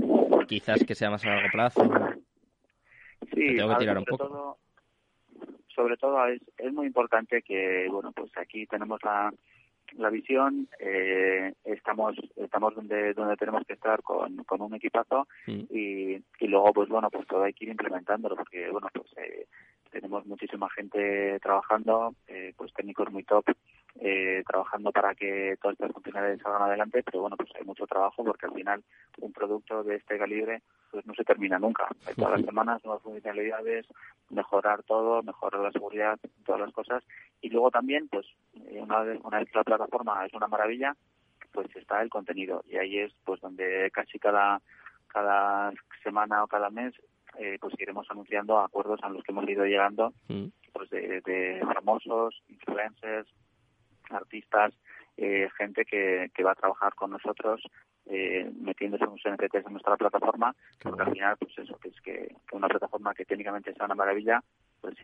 quizás 0.47 0.83
que 0.85 0.95
sea 0.95 1.09
más 1.09 1.25
a 1.25 1.29
largo 1.29 1.49
plazo? 1.51 1.83
Sí, 3.33 3.47
Te 3.47 3.55
tengo 3.55 3.69
que 3.69 3.79
tirar 3.79 3.97
un 3.97 4.05
sobre 4.05 4.17
poco. 4.17 4.27
Todo, 4.27 4.57
sobre 5.75 5.97
todo 5.97 6.27
es, 6.27 6.41
es 6.57 6.73
muy 6.73 6.87
importante 6.87 7.41
que, 7.41 7.87
bueno, 7.89 8.11
pues 8.13 8.31
aquí 8.37 8.65
tenemos 8.67 8.99
la, 9.03 9.31
la 9.97 10.09
visión, 10.09 10.67
eh, 10.79 11.53
estamos 11.63 12.15
estamos 12.37 12.75
donde 12.75 13.13
donde 13.13 13.35
tenemos 13.37 13.63
que 13.67 13.73
estar 13.73 14.01
con, 14.01 14.37
con 14.45 14.61
un 14.61 14.73
equipazo 14.75 15.27
Mm. 15.47 15.61
y, 15.69 16.15
y 16.39 16.47
luego, 16.47 16.73
pues 16.73 16.89
bueno, 16.89 17.09
pues 17.11 17.27
todo 17.27 17.43
hay 17.43 17.53
que 17.53 17.65
ir 17.65 17.71
implementándolo 17.71 18.35
porque, 18.35 18.67
bueno, 18.71 18.87
pues 18.93 19.07
eh, 19.17 19.45
tenemos 19.91 20.25
muchísima 20.25 20.67
gente 20.71 21.39
trabajando, 21.39 22.15
eh, 22.27 22.53
pues 22.57 22.73
técnicos 22.73 23.11
muy 23.11 23.23
top, 23.23 23.45
eh, 23.99 24.43
trabajando 24.47 24.91
para 24.91 25.15
que 25.15 25.55
todas 25.61 25.73
estas 25.73 25.91
funcionalidades 25.91 26.41
salgan 26.41 26.63
adelante, 26.63 27.01
pero 27.03 27.21
bueno, 27.21 27.37
pues 27.37 27.49
hay 27.55 27.63
mucho 27.65 27.87
trabajo 27.87 28.23
porque 28.23 28.45
al 28.45 28.53
final 28.53 28.83
un 29.19 29.31
producto 29.31 29.83
de 29.83 29.95
este 29.95 30.17
calibre 30.17 30.61
pues 30.91 31.05
no 31.05 31.13
se 31.13 31.23
termina 31.23 31.59
nunca. 31.59 31.87
Hay 32.07 32.13
todas 32.15 32.37
las 32.37 32.45
semanas 32.45 32.83
nuevas 32.83 33.03
funcionalidades, 33.03 33.85
mejorar 34.29 34.83
todo, 34.83 35.23
mejorar 35.23 35.61
la 35.61 35.71
seguridad, 35.71 36.19
todas 36.45 36.61
las 36.61 36.71
cosas. 36.71 37.03
Y 37.41 37.49
luego 37.49 37.71
también, 37.71 38.07
pues 38.09 38.25
eh, 38.55 38.79
una 38.81 38.99
vez, 39.01 39.19
una 39.23 39.39
vez 39.39 39.49
que 39.49 39.57
la 39.57 39.63
plataforma 39.63 40.25
es 40.25 40.33
una 40.33 40.47
maravilla, 40.47 40.95
pues 41.51 41.73
está 41.75 42.01
el 42.01 42.09
contenido. 42.09 42.63
Y 42.67 42.77
ahí 42.77 42.99
es 42.99 43.13
pues 43.23 43.39
donde 43.41 43.89
casi 43.91 44.19
cada 44.19 44.61
cada 45.07 45.71
semana 46.03 46.43
o 46.43 46.47
cada 46.47 46.69
mes 46.69 46.93
eh, 47.39 47.57
pues 47.59 47.73
iremos 47.79 48.05
anunciando 48.09 48.59
acuerdos 48.59 48.99
a 49.03 49.09
los 49.09 49.23
que 49.23 49.31
hemos 49.31 49.47
ido 49.47 49.65
llegando 49.65 50.13
mm. 50.27 50.45
pues 50.73 50.89
de, 50.89 51.61
famosos, 51.73 52.41
influencers, 52.49 53.27
artistas, 54.11 54.73
eh, 55.17 55.49
gente 55.57 55.85
que, 55.85 56.29
que 56.33 56.43
va 56.43 56.51
a 56.51 56.55
trabajar 56.55 56.93
con 56.93 57.11
nosotros 57.11 57.61
eh, 58.07 58.51
metiéndose 58.59 59.05
unos 59.05 59.21
NFTs 59.25 59.65
en 59.65 59.73
nuestra 59.73 59.97
plataforma, 59.97 60.55
porque 60.81 61.01
al 61.01 61.11
final, 61.11 61.37
pues 61.37 61.57
eso, 61.57 61.77
que 61.79 61.89
es 61.89 62.01
que, 62.01 62.35
una 62.51 62.67
plataforma 62.67 63.13
que 63.13 63.25
técnicamente 63.25 63.73
sea 63.73 63.85
una 63.85 63.95
maravilla, 63.95 64.43
pues 64.79 64.95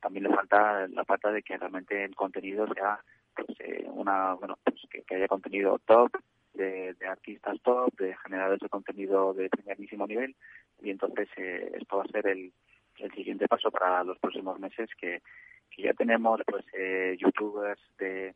también 0.00 0.24
le 0.24 0.34
falta 0.34 0.86
la 0.88 1.04
pata 1.04 1.30
de 1.30 1.42
que 1.42 1.58
realmente 1.58 2.04
el 2.04 2.14
contenido 2.14 2.66
sea 2.72 3.00
pues, 3.36 3.48
eh, 3.60 3.84
una, 3.88 4.34
bueno, 4.34 4.58
pues 4.64 4.80
que, 4.90 5.14
haya 5.14 5.28
contenido 5.28 5.78
top, 5.84 6.10
de, 6.54 6.96
artistas 7.06 7.60
top, 7.62 7.94
de 7.98 8.16
generadores 8.16 8.60
de 8.60 8.68
contenido 8.68 9.34
de 9.34 9.50
primerísimo 9.50 10.06
nivel, 10.06 10.34
y 10.80 10.90
entonces 10.90 11.28
eh, 11.36 11.72
esto 11.74 11.98
va 11.98 12.04
a 12.04 12.08
ser 12.08 12.26
el, 12.28 12.52
el 12.98 13.12
siguiente 13.12 13.48
paso 13.48 13.70
para 13.70 14.04
los 14.04 14.18
próximos 14.18 14.58
meses 14.58 14.88
que, 14.98 15.22
que 15.70 15.82
ya 15.82 15.94
tenemos 15.94 16.40
pues 16.46 16.64
eh, 16.72 17.16
youtubers 17.18 17.80
de 17.98 18.34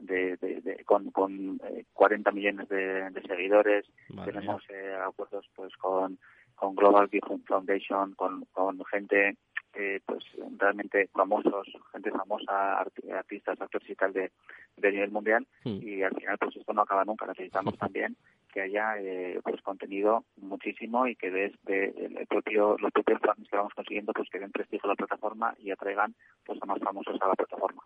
de, 0.00 0.36
de, 0.36 0.84
con, 0.84 1.10
con 1.10 1.58
40 1.94 2.30
millones 2.32 2.68
de, 2.68 3.10
seguidores 3.26 3.86
tenemos 4.24 4.62
acuerdos 5.06 5.48
pues 5.54 5.74
con 5.76 6.18
con 6.54 6.74
Global 6.74 7.08
Giving 7.08 7.44
Foundation 7.44 8.12
con, 8.14 8.44
con 8.52 8.84
gente 8.86 9.36
eh, 9.78 10.00
pues 10.06 10.24
realmente 10.58 11.06
famosos, 11.08 11.68
gente 11.92 12.10
famosa, 12.10 12.78
artistas, 12.78 13.60
actores 13.60 13.90
y 13.90 13.94
tal 13.94 14.12
de, 14.12 14.32
de 14.76 14.90
nivel 14.90 15.10
mundial 15.10 15.46
hmm. 15.64 15.78
y 15.82 16.02
al 16.02 16.14
final 16.14 16.38
pues 16.38 16.56
esto 16.56 16.72
no 16.72 16.80
acaba 16.82 17.04
nunca, 17.04 17.26
necesitamos 17.26 17.76
también 17.78 18.16
que 18.56 18.62
haya 18.62 18.96
eh, 18.98 19.38
pues 19.44 19.60
contenido 19.60 20.24
muchísimo 20.38 21.06
y 21.06 21.14
que 21.14 21.30
desde 21.30 21.92
el 22.06 22.26
propio, 22.26 22.74
los 22.78 22.90
propios 22.90 23.20
fans 23.20 23.46
que 23.50 23.56
vamos 23.56 23.74
consiguiendo 23.74 24.14
pues 24.14 24.30
que 24.30 24.38
den 24.38 24.50
prestigio 24.50 24.86
a 24.86 24.92
la 24.92 24.96
plataforma 24.96 25.54
y 25.58 25.70
atraigan 25.70 26.14
pues 26.42 26.58
a 26.62 26.64
más 26.64 26.78
famosos 26.80 27.20
a 27.20 27.28
la 27.28 27.34
plataforma. 27.34 27.82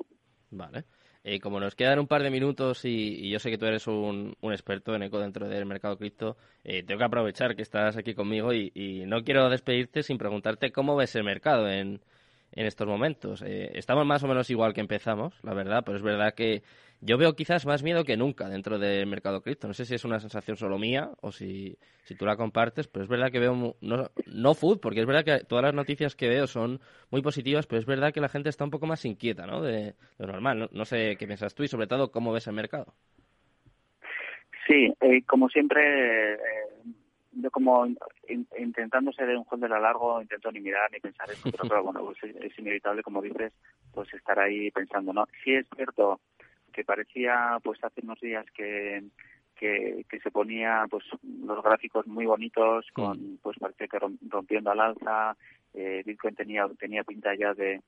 Vale. 0.53 0.85
Eh, 1.25 1.41
como 1.41 1.59
nos 1.59 1.75
quedan 1.75 1.99
un 1.99 2.07
par 2.07 2.23
de 2.23 2.31
minutos 2.31 2.85
y, 2.85 3.29
yo 3.29 3.41
sé 3.41 3.51
que 3.51 3.59
tú 3.59 3.67
eres 3.67 3.89
un, 3.89 4.37
experto 4.43 4.95
en 4.95 5.03
eco 5.03 5.19
dentro 5.19 5.49
del 5.49 5.67
mercado 5.67 5.99
cripto, 5.99 6.37
eh, 6.63 6.85
tengo 6.85 6.99
que 6.99 7.05
aprovechar 7.05 7.57
que 7.57 7.63
estás 7.63 7.97
aquí 7.97 8.15
conmigo 8.15 8.53
y, 8.53 8.71
y, 8.73 9.07
no 9.07 9.25
quiero 9.25 9.51
despedirte 9.51 10.05
sin 10.05 10.19
preguntarte 10.19 10.71
cómo 10.71 10.95
ves 10.95 11.17
el 11.17 11.25
mercado 11.25 11.69
en, 11.69 12.01
en 12.53 12.67
estos 12.67 12.87
momentos. 12.87 13.43
Eh, 13.43 13.71
estamos 13.75 14.07
más 14.07 14.23
o 14.23 14.29
menos 14.29 14.51
igual 14.51 14.75
que 14.75 14.81
empezamos, 14.81 15.39
la 15.43 15.55
verdad, 15.55 15.83
pero 15.85 15.97
es 15.97 16.03
verdad 16.03 16.35
que 16.35 16.63
yo 17.03 17.17
veo 17.17 17.35
quizás 17.35 17.65
más 17.65 17.83
miedo 17.83 18.05
que 18.05 18.17
nunca 18.17 18.49
dentro 18.49 18.79
del 18.79 19.07
mercado 19.07 19.41
cripto. 19.41 19.67
No 19.67 19.75
sé 19.75 19.87
si 19.87 19.95
es 19.95 20.05
una 20.05 20.21
sensación 20.21 20.57
solo 20.57 20.79
mía 20.79 21.11
o 21.23 21.33
si, 21.33 21.79
si 22.03 22.15
tú 22.15 22.27
la 22.27 22.37
compartes, 22.37 22.89
pero 22.89 23.05
es 23.05 23.09
verdad 23.09 23.31
que 23.31 23.39
veo, 23.39 23.77
no, 23.81 24.11
no 24.27 24.55
food, 24.55 24.81
porque 24.81 25.01
es 25.01 25.07
verdad 25.07 25.25
que 25.25 25.45
todas 25.45 25.65
las 25.65 25.75
noticias 25.75 26.15
que 26.15 26.29
veo 26.29 26.47
son 26.47 26.81
muy 27.11 27.23
positivas, 27.23 27.67
pero 27.67 27.81
es 27.81 27.87
verdad 27.87 28.13
que 28.13 28.21
la 28.21 28.29
gente 28.29 28.51
está 28.51 28.65
un 28.65 28.71
poco 28.71 28.87
más 28.87 29.05
inquieta 29.05 29.47
¿no? 29.47 29.63
de, 29.63 29.95
lo 30.19 30.27
normal. 30.27 30.69
No, 30.73 30.85
sé 30.85 31.17
qué 31.19 31.27
piensas 31.27 31.55
tú 31.55 31.63
y 31.63 31.69
sobre 31.69 31.87
todo 31.87 32.11
cómo 32.11 32.33
ves 32.33 32.47
el 32.49 32.55
mercado. 32.55 32.93
Sí, 34.67 34.93
eh, 35.01 35.25
como 35.27 35.49
siempre, 35.49 36.35
eh, 36.35 36.39
yo 37.33 37.51
como 37.51 37.87
intentando 38.59 39.13
ser 39.13 39.37
un 39.37 39.45
juez 39.45 39.61
de 39.61 39.69
la 39.69 39.79
largo, 39.79 40.21
intento 40.21 40.51
ni 40.51 40.61
mirar 40.61 40.91
ni 40.91 41.01
pensar 41.01 41.31
eso, 41.31 41.49
pero 41.69 41.83
bueno, 41.83 42.01
pues 42.05 42.19
es, 42.23 42.59
inevitable, 42.59 43.03
como 43.03 43.23
dices, 43.23 43.53
pues 43.93 44.13
estar 44.15 44.39
ahí 44.39 44.71
pensando, 44.71 45.13
¿no? 45.13 45.27
Sí 45.45 45.55
es 45.55 45.67
cierto 45.75 46.21
que 46.73 46.85
parecía, 46.85 47.59
pues 47.63 47.83
hace 47.83 48.01
unos 48.03 48.21
días 48.21 48.47
que, 48.53 49.03
que, 49.57 50.21
se 50.23 50.31
ponía, 50.31 50.87
pues 50.91 51.05
los 51.23 51.63
gráficos 51.63 52.07
muy 52.07 52.27
bonitos, 52.27 52.87
con, 52.93 53.39
pues 53.43 53.59
parecía 53.59 53.89
que 53.89 53.99
rompiendo 54.29 54.71
al 54.71 54.81
alza, 54.81 55.37
eh, 55.75 56.03
Bitcoin 56.05 56.35
tenía, 56.35 56.69
tenía 56.79 57.05
pinta 57.05 57.35
ya 57.35 57.55
de, 57.55 57.81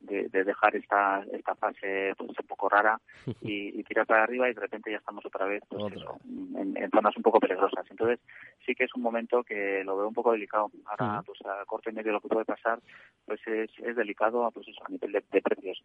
de, 0.00 0.28
dejar 0.44 0.76
esta 0.76 1.24
esta 1.32 1.54
fase 1.54 2.14
pues 2.16 2.30
un 2.30 2.46
poco 2.46 2.68
rara 2.68 3.00
y, 3.40 3.82
tirar 3.84 4.06
para 4.06 4.24
arriba 4.24 4.48
y 4.48 4.54
de 4.54 4.60
repente 4.60 4.90
ya 4.90 4.98
estamos 4.98 5.24
otra 5.24 5.46
vez 5.46 5.62
pues, 5.68 5.92
en, 5.94 6.90
zonas 6.90 7.16
un 7.16 7.22
poco 7.22 7.40
peligrosas. 7.40 7.86
Entonces 7.90 8.20
sí 8.64 8.74
que 8.74 8.84
es 8.84 8.94
un 8.94 9.02
momento 9.02 9.42
que 9.42 9.82
lo 9.84 9.96
veo 9.96 10.08
un 10.08 10.14
poco 10.14 10.32
delicado. 10.32 10.70
Ahora 10.86 11.22
pues 11.22 11.38
a 11.46 11.64
corto 11.66 11.90
y 11.90 11.92
medio 11.92 12.12
lo 12.12 12.20
que 12.20 12.28
puede 12.28 12.44
pasar 12.44 12.80
pues 13.24 13.40
es, 13.46 13.70
es 13.78 13.96
delicado 13.96 14.50
pues 14.52 14.68
eso, 14.68 14.82
a 14.84 14.90
nivel 14.90 15.12
de, 15.12 15.42
precios. 15.42 15.82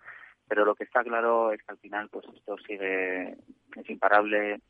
Pero 0.48 0.66
lo 0.66 0.76
que 0.76 0.84
está 0.84 1.04
claro 1.04 1.52
es 1.52 1.62
que 1.64 1.72
al 1.72 1.78
final 1.78 2.10
pues 2.10 2.26
esto 2.34 2.58
sigue 2.66 3.38
es 3.76 3.90
imparable. 3.90 4.62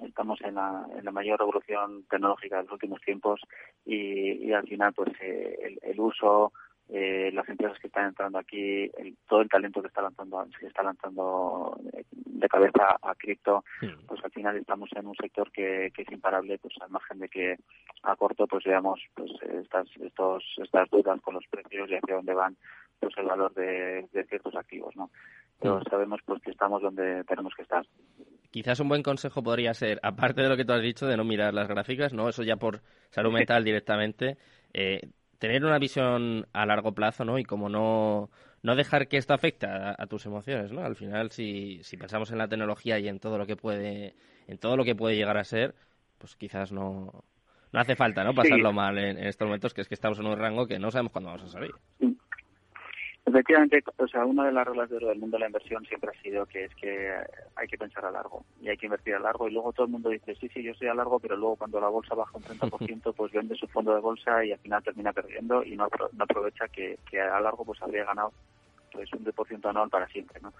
Estamos 0.00 0.40
en 0.42 0.54
la, 0.54 0.86
en 0.96 1.04
la 1.04 1.12
mayor 1.12 1.38
revolución 1.38 2.04
tecnológica 2.08 2.56
de 2.56 2.62
los 2.62 2.72
últimos 2.72 3.02
tiempos 3.02 3.40
y, 3.84 4.46
y 4.46 4.52
al 4.52 4.66
final 4.66 4.94
pues 4.94 5.10
eh, 5.20 5.58
el, 5.62 5.78
el 5.82 6.00
uso 6.00 6.52
eh, 6.92 7.30
las 7.32 7.48
empresas 7.48 7.78
que 7.78 7.86
están 7.86 8.08
entrando 8.08 8.38
aquí, 8.38 8.90
todo 9.28 9.42
el 9.42 9.48
talento 9.48 9.80
que 9.80 9.88
está 9.88 10.02
lanzando, 10.02 10.44
que 10.58 10.66
está 10.66 10.82
lanzando 10.82 11.78
eh, 11.92 12.04
de 12.12 12.48
cabeza 12.48 12.96
a 13.00 13.14
cripto, 13.14 13.64
pues 14.06 14.24
al 14.24 14.30
final 14.32 14.56
estamos 14.56 14.90
en 14.96 15.06
un 15.06 15.14
sector 15.14 15.52
que, 15.52 15.92
que, 15.94 16.02
es 16.02 16.10
imparable, 16.10 16.58
pues 16.58 16.74
al 16.80 16.90
margen 16.90 17.20
de 17.20 17.28
que 17.28 17.56
a 18.02 18.16
corto 18.16 18.46
pues 18.46 18.64
veamos 18.64 19.00
pues 19.14 19.30
estas 19.42 19.86
estos 20.00 20.42
estas 20.56 20.90
dudas 20.90 21.20
con 21.20 21.34
los 21.34 21.46
precios 21.48 21.88
y 21.90 21.94
hacia 21.94 22.16
dónde 22.16 22.34
van 22.34 22.56
pues 22.98 23.14
el 23.16 23.26
valor 23.26 23.54
de, 23.54 24.06
ciertos 24.28 24.54
activos, 24.54 24.94
¿no? 24.96 25.10
Pero 25.58 25.82
sabemos 25.88 26.20
pues 26.24 26.42
que 26.42 26.50
estamos 26.50 26.82
donde 26.82 27.24
tenemos 27.24 27.54
que 27.54 27.62
estar. 27.62 27.84
Quizás 28.50 28.80
un 28.80 28.88
buen 28.88 29.02
consejo 29.02 29.42
podría 29.42 29.74
ser, 29.74 30.00
aparte 30.02 30.42
de 30.42 30.48
lo 30.48 30.56
que 30.56 30.64
tú 30.64 30.72
has 30.72 30.82
dicho 30.82 31.06
de 31.06 31.16
no 31.16 31.24
mirar 31.24 31.54
las 31.54 31.68
gráficas, 31.68 32.12
¿no? 32.12 32.28
Eso 32.28 32.42
ya 32.42 32.56
por 32.56 32.80
salud 33.10 33.32
mental 33.32 33.64
directamente, 33.64 34.36
eh, 34.72 35.08
tener 35.40 35.64
una 35.64 35.78
visión 35.78 36.46
a 36.52 36.66
largo 36.66 36.92
plazo, 36.92 37.24
¿no? 37.24 37.38
Y 37.38 37.44
como 37.44 37.68
no, 37.68 38.30
no 38.62 38.76
dejar 38.76 39.08
que 39.08 39.16
esto 39.16 39.34
afecte 39.34 39.66
a, 39.66 40.06
tus 40.06 40.26
emociones, 40.26 40.70
¿no? 40.70 40.82
Al 40.84 40.94
final, 40.94 41.30
si, 41.30 41.80
si 41.82 41.96
pensamos 41.96 42.30
en 42.30 42.38
la 42.38 42.46
tecnología 42.46 42.98
y 42.98 43.08
en 43.08 43.18
todo 43.18 43.38
lo 43.38 43.46
que 43.46 43.56
puede, 43.56 44.14
en 44.46 44.58
todo 44.58 44.76
lo 44.76 44.84
que 44.84 44.94
puede 44.94 45.16
llegar 45.16 45.38
a 45.38 45.44
ser, 45.44 45.74
pues 46.18 46.36
quizás 46.36 46.72
no, 46.72 47.24
no 47.72 47.80
hace 47.80 47.96
falta, 47.96 48.22
¿no? 48.22 48.34
Pasarlo 48.34 48.72
mal 48.72 48.98
en, 48.98 49.16
en, 49.16 49.26
estos 49.26 49.46
momentos, 49.46 49.72
que 49.72 49.80
es 49.80 49.88
que 49.88 49.94
estamos 49.94 50.18
en 50.18 50.26
un 50.26 50.38
rango 50.38 50.66
que 50.66 50.78
no 50.78 50.90
sabemos 50.90 51.10
cuándo 51.10 51.30
vamos 51.30 51.44
a 51.44 51.48
salir. 51.48 51.72
Efectivamente, 53.30 53.84
o 53.96 54.08
sea, 54.08 54.24
una 54.24 54.46
de 54.46 54.50
las 54.50 54.66
reglas 54.66 54.90
de 54.90 54.96
oro 54.96 55.06
del 55.06 55.20
mundo 55.20 55.36
de 55.36 55.42
la 55.42 55.46
inversión 55.46 55.84
siempre 55.84 56.10
ha 56.10 56.20
sido 56.20 56.46
que 56.46 56.64
es 56.64 56.74
que 56.74 57.14
hay 57.54 57.68
que 57.68 57.78
pensar 57.78 58.04
a 58.04 58.10
largo 58.10 58.44
y 58.60 58.68
hay 58.68 58.76
que 58.76 58.86
invertir 58.86 59.14
a 59.14 59.20
largo 59.20 59.48
y 59.48 59.52
luego 59.52 59.72
todo 59.72 59.86
el 59.86 59.92
mundo 59.92 60.08
dice, 60.08 60.34
sí, 60.34 60.48
sí, 60.48 60.64
yo 60.64 60.72
estoy 60.72 60.88
a 60.88 60.94
largo, 60.94 61.20
pero 61.20 61.36
luego 61.36 61.54
cuando 61.54 61.80
la 61.80 61.86
bolsa 61.86 62.16
baja 62.16 62.36
un 62.36 62.42
30%, 62.42 63.14
pues 63.16 63.32
vende 63.32 63.54
su 63.54 63.68
fondo 63.68 63.94
de 63.94 64.00
bolsa 64.00 64.44
y 64.44 64.50
al 64.50 64.58
final 64.58 64.82
termina 64.82 65.12
perdiendo 65.12 65.62
y 65.62 65.76
no, 65.76 65.86
no 66.12 66.24
aprovecha 66.24 66.66
que, 66.66 66.98
que, 67.08 67.20
a 67.20 67.38
largo 67.38 67.64
pues 67.64 67.80
habría 67.82 68.04
ganado 68.04 68.32
pues 68.90 69.12
un 69.12 69.24
10% 69.24 69.64
anual 69.70 69.90
para 69.90 70.08
siempre, 70.08 70.40
¿no? 70.40 70.52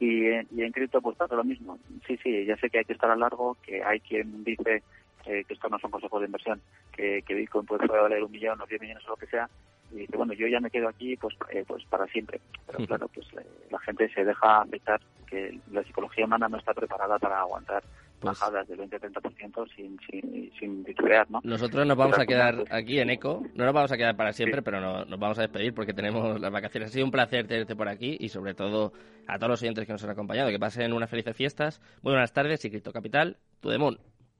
Y, 0.00 0.28
y 0.28 0.62
en 0.62 0.72
cripto 0.72 1.02
pues 1.02 1.18
pasa 1.18 1.34
lo 1.34 1.44
mismo. 1.44 1.78
Sí, 2.06 2.16
sí, 2.22 2.46
ya 2.46 2.56
sé 2.56 2.70
que 2.70 2.78
hay 2.78 2.84
que 2.86 2.94
estar 2.94 3.10
a 3.10 3.16
largo, 3.16 3.58
que 3.62 3.84
hay 3.84 4.00
quien 4.00 4.42
dice 4.42 4.82
eh, 5.26 5.44
que 5.44 5.52
esto 5.52 5.68
no 5.68 5.78
son 5.78 5.90
consejos 5.90 6.20
de 6.20 6.26
inversión, 6.26 6.62
que, 6.92 7.20
que 7.26 7.34
Bitcoin 7.34 7.66
puede 7.66 7.86
valer 7.86 8.24
un 8.24 8.32
millón 8.32 8.58
o 8.58 8.66
diez 8.66 8.80
millones 8.80 9.04
o 9.06 9.10
lo 9.10 9.16
que 9.16 9.26
sea, 9.26 9.50
y 9.92 9.98
dice, 10.00 10.16
bueno, 10.16 10.32
yo 10.32 10.46
ya 10.46 10.60
me 10.60 10.70
quedo 10.70 10.88
aquí 10.88 11.16
pues 11.16 11.34
eh, 11.50 11.64
pues 11.66 11.84
para 11.86 12.06
siempre. 12.06 12.40
Pero 12.66 12.86
claro, 12.86 13.08
pues 13.08 13.26
eh, 13.34 13.46
la 13.70 13.78
gente 13.80 14.08
se 14.12 14.24
deja 14.24 14.62
afectar 14.62 15.00
que 15.26 15.58
la 15.70 15.82
psicología 15.84 16.24
humana 16.24 16.48
no 16.48 16.58
está 16.58 16.72
preparada 16.74 17.18
para 17.18 17.40
aguantar 17.40 17.82
pues 18.20 18.38
bajadas 18.38 18.66
del 18.68 18.80
20-30% 18.80 19.74
sin, 19.74 19.98
sin, 20.08 20.52
sin 20.58 20.84
titubear, 20.84 21.30
¿no? 21.30 21.40
Nosotros 21.44 21.86
nos 21.86 21.96
vamos 21.96 22.18
a 22.18 22.24
quedar 22.24 22.64
aquí 22.70 22.98
en 22.98 23.10
ECO, 23.10 23.42
no 23.54 23.64
nos 23.64 23.74
vamos 23.74 23.92
a 23.92 23.96
quedar 23.96 24.16
para 24.16 24.32
siempre, 24.32 24.62
pero 24.62 24.80
no, 24.80 25.04
nos 25.04 25.18
vamos 25.18 25.38
a 25.38 25.42
despedir 25.42 25.74
porque 25.74 25.92
tenemos 25.92 26.40
las 26.40 26.50
vacaciones. 26.50 26.90
Ha 26.90 26.92
sido 26.92 27.04
un 27.04 27.10
placer 27.10 27.46
tenerte 27.46 27.76
por 27.76 27.88
aquí 27.88 28.16
y 28.18 28.28
sobre 28.28 28.54
todo 28.54 28.92
a 29.26 29.38
todos 29.38 29.50
los 29.50 29.62
oyentes 29.62 29.86
que 29.86 29.92
nos 29.92 30.02
han 30.04 30.10
acompañado. 30.10 30.50
Que 30.50 30.58
pasen 30.58 30.92
unas 30.92 31.10
felices 31.10 31.36
fiestas. 31.36 31.80
Muy 32.02 32.12
buenas 32.12 32.32
tardes 32.32 32.64
y 32.64 32.70
Cripto 32.70 32.92
Capital, 32.92 33.36
tu 33.60 33.68
demon. 33.68 33.98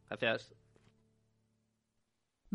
Gracias. 0.09 0.55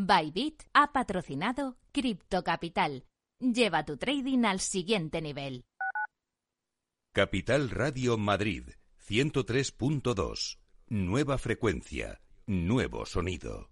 Bybit 0.04 0.64
ha 0.74 0.92
patrocinado 0.92 1.78
Crypto 1.92 2.44
Capital. 2.44 3.04
Lleva 3.40 3.86
tu 3.86 3.98
trading 3.98 4.46
al 4.46 4.60
siguiente 4.60 5.22
nivel. 5.22 5.64
Capital 7.14 7.70
Radio 7.70 8.18
Madrid 8.18 8.64
103.2. 9.08 10.58
Nueva 10.88 11.38
frecuencia, 11.38 12.20
nuevo 12.48 13.06
sonido. 13.06 13.70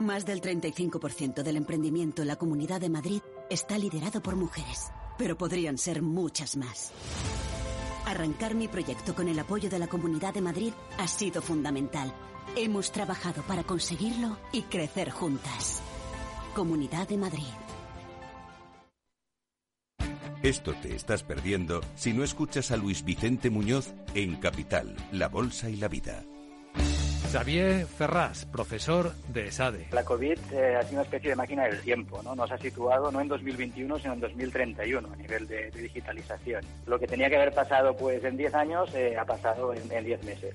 Más 0.00 0.24
del 0.24 0.40
35% 0.40 1.42
del 1.42 1.56
emprendimiento 1.56 2.22
en 2.22 2.28
la 2.28 2.36
Comunidad 2.36 2.80
de 2.80 2.88
Madrid 2.88 3.20
está 3.50 3.76
liderado 3.76 4.22
por 4.22 4.34
mujeres, 4.34 4.90
pero 5.18 5.36
podrían 5.36 5.76
ser 5.76 6.00
muchas 6.00 6.56
más. 6.56 6.90
Arrancar 8.06 8.54
mi 8.54 8.68
proyecto 8.68 9.14
con 9.14 9.28
el 9.28 9.38
apoyo 9.38 9.68
de 9.68 9.78
la 9.78 9.88
Comunidad 9.88 10.32
de 10.32 10.40
Madrid 10.40 10.72
ha 10.98 11.06
sido 11.06 11.42
fundamental 11.42 12.14
Hemos 12.56 12.92
trabajado 12.92 13.42
para 13.42 13.64
conseguirlo 13.64 14.36
y 14.52 14.62
crecer 14.62 15.10
juntas. 15.10 15.82
Comunidad 16.54 17.08
de 17.08 17.16
Madrid. 17.16 17.42
Esto 20.42 20.74
te 20.74 20.94
estás 20.94 21.22
perdiendo 21.22 21.80
si 21.94 22.12
no 22.12 22.22
escuchas 22.22 22.70
a 22.70 22.76
Luis 22.76 23.02
Vicente 23.02 23.48
Muñoz 23.48 23.94
en 24.14 24.36
Capital, 24.36 24.94
La 25.10 25.28
Bolsa 25.28 25.70
y 25.70 25.76
la 25.76 25.88
Vida. 25.88 26.22
Xavier 27.32 27.86
Ferraz, 27.86 28.44
profesor 28.44 29.12
de 29.26 29.50
SADE. 29.50 29.88
La 29.90 30.04
COVID 30.04 30.38
eh, 30.52 30.76
ha 30.76 30.82
sido 30.82 31.00
una 31.00 31.02
especie 31.02 31.30
de 31.30 31.36
máquina 31.36 31.64
del 31.64 31.80
tiempo, 31.80 32.22
¿no? 32.22 32.36
Nos 32.36 32.52
ha 32.52 32.58
situado 32.58 33.10
no 33.10 33.20
en 33.20 33.26
2021, 33.26 33.98
sino 33.98 34.12
en 34.12 34.20
2031 34.20 35.12
a 35.12 35.16
nivel 35.16 35.48
de, 35.48 35.70
digitalización. 35.72 36.62
Lo 36.86 36.96
que 36.96 37.08
tenía 37.08 37.28
que 37.28 37.34
haber 37.34 37.52
pasado 37.52 37.96
pues 37.96 38.22
en 38.22 38.36
10 38.36 38.54
años 38.54 38.94
eh, 38.94 39.16
ha 39.18 39.24
pasado 39.24 39.74
en, 39.74 39.90
en 39.90 40.04
10 40.04 40.22
meses. 40.22 40.54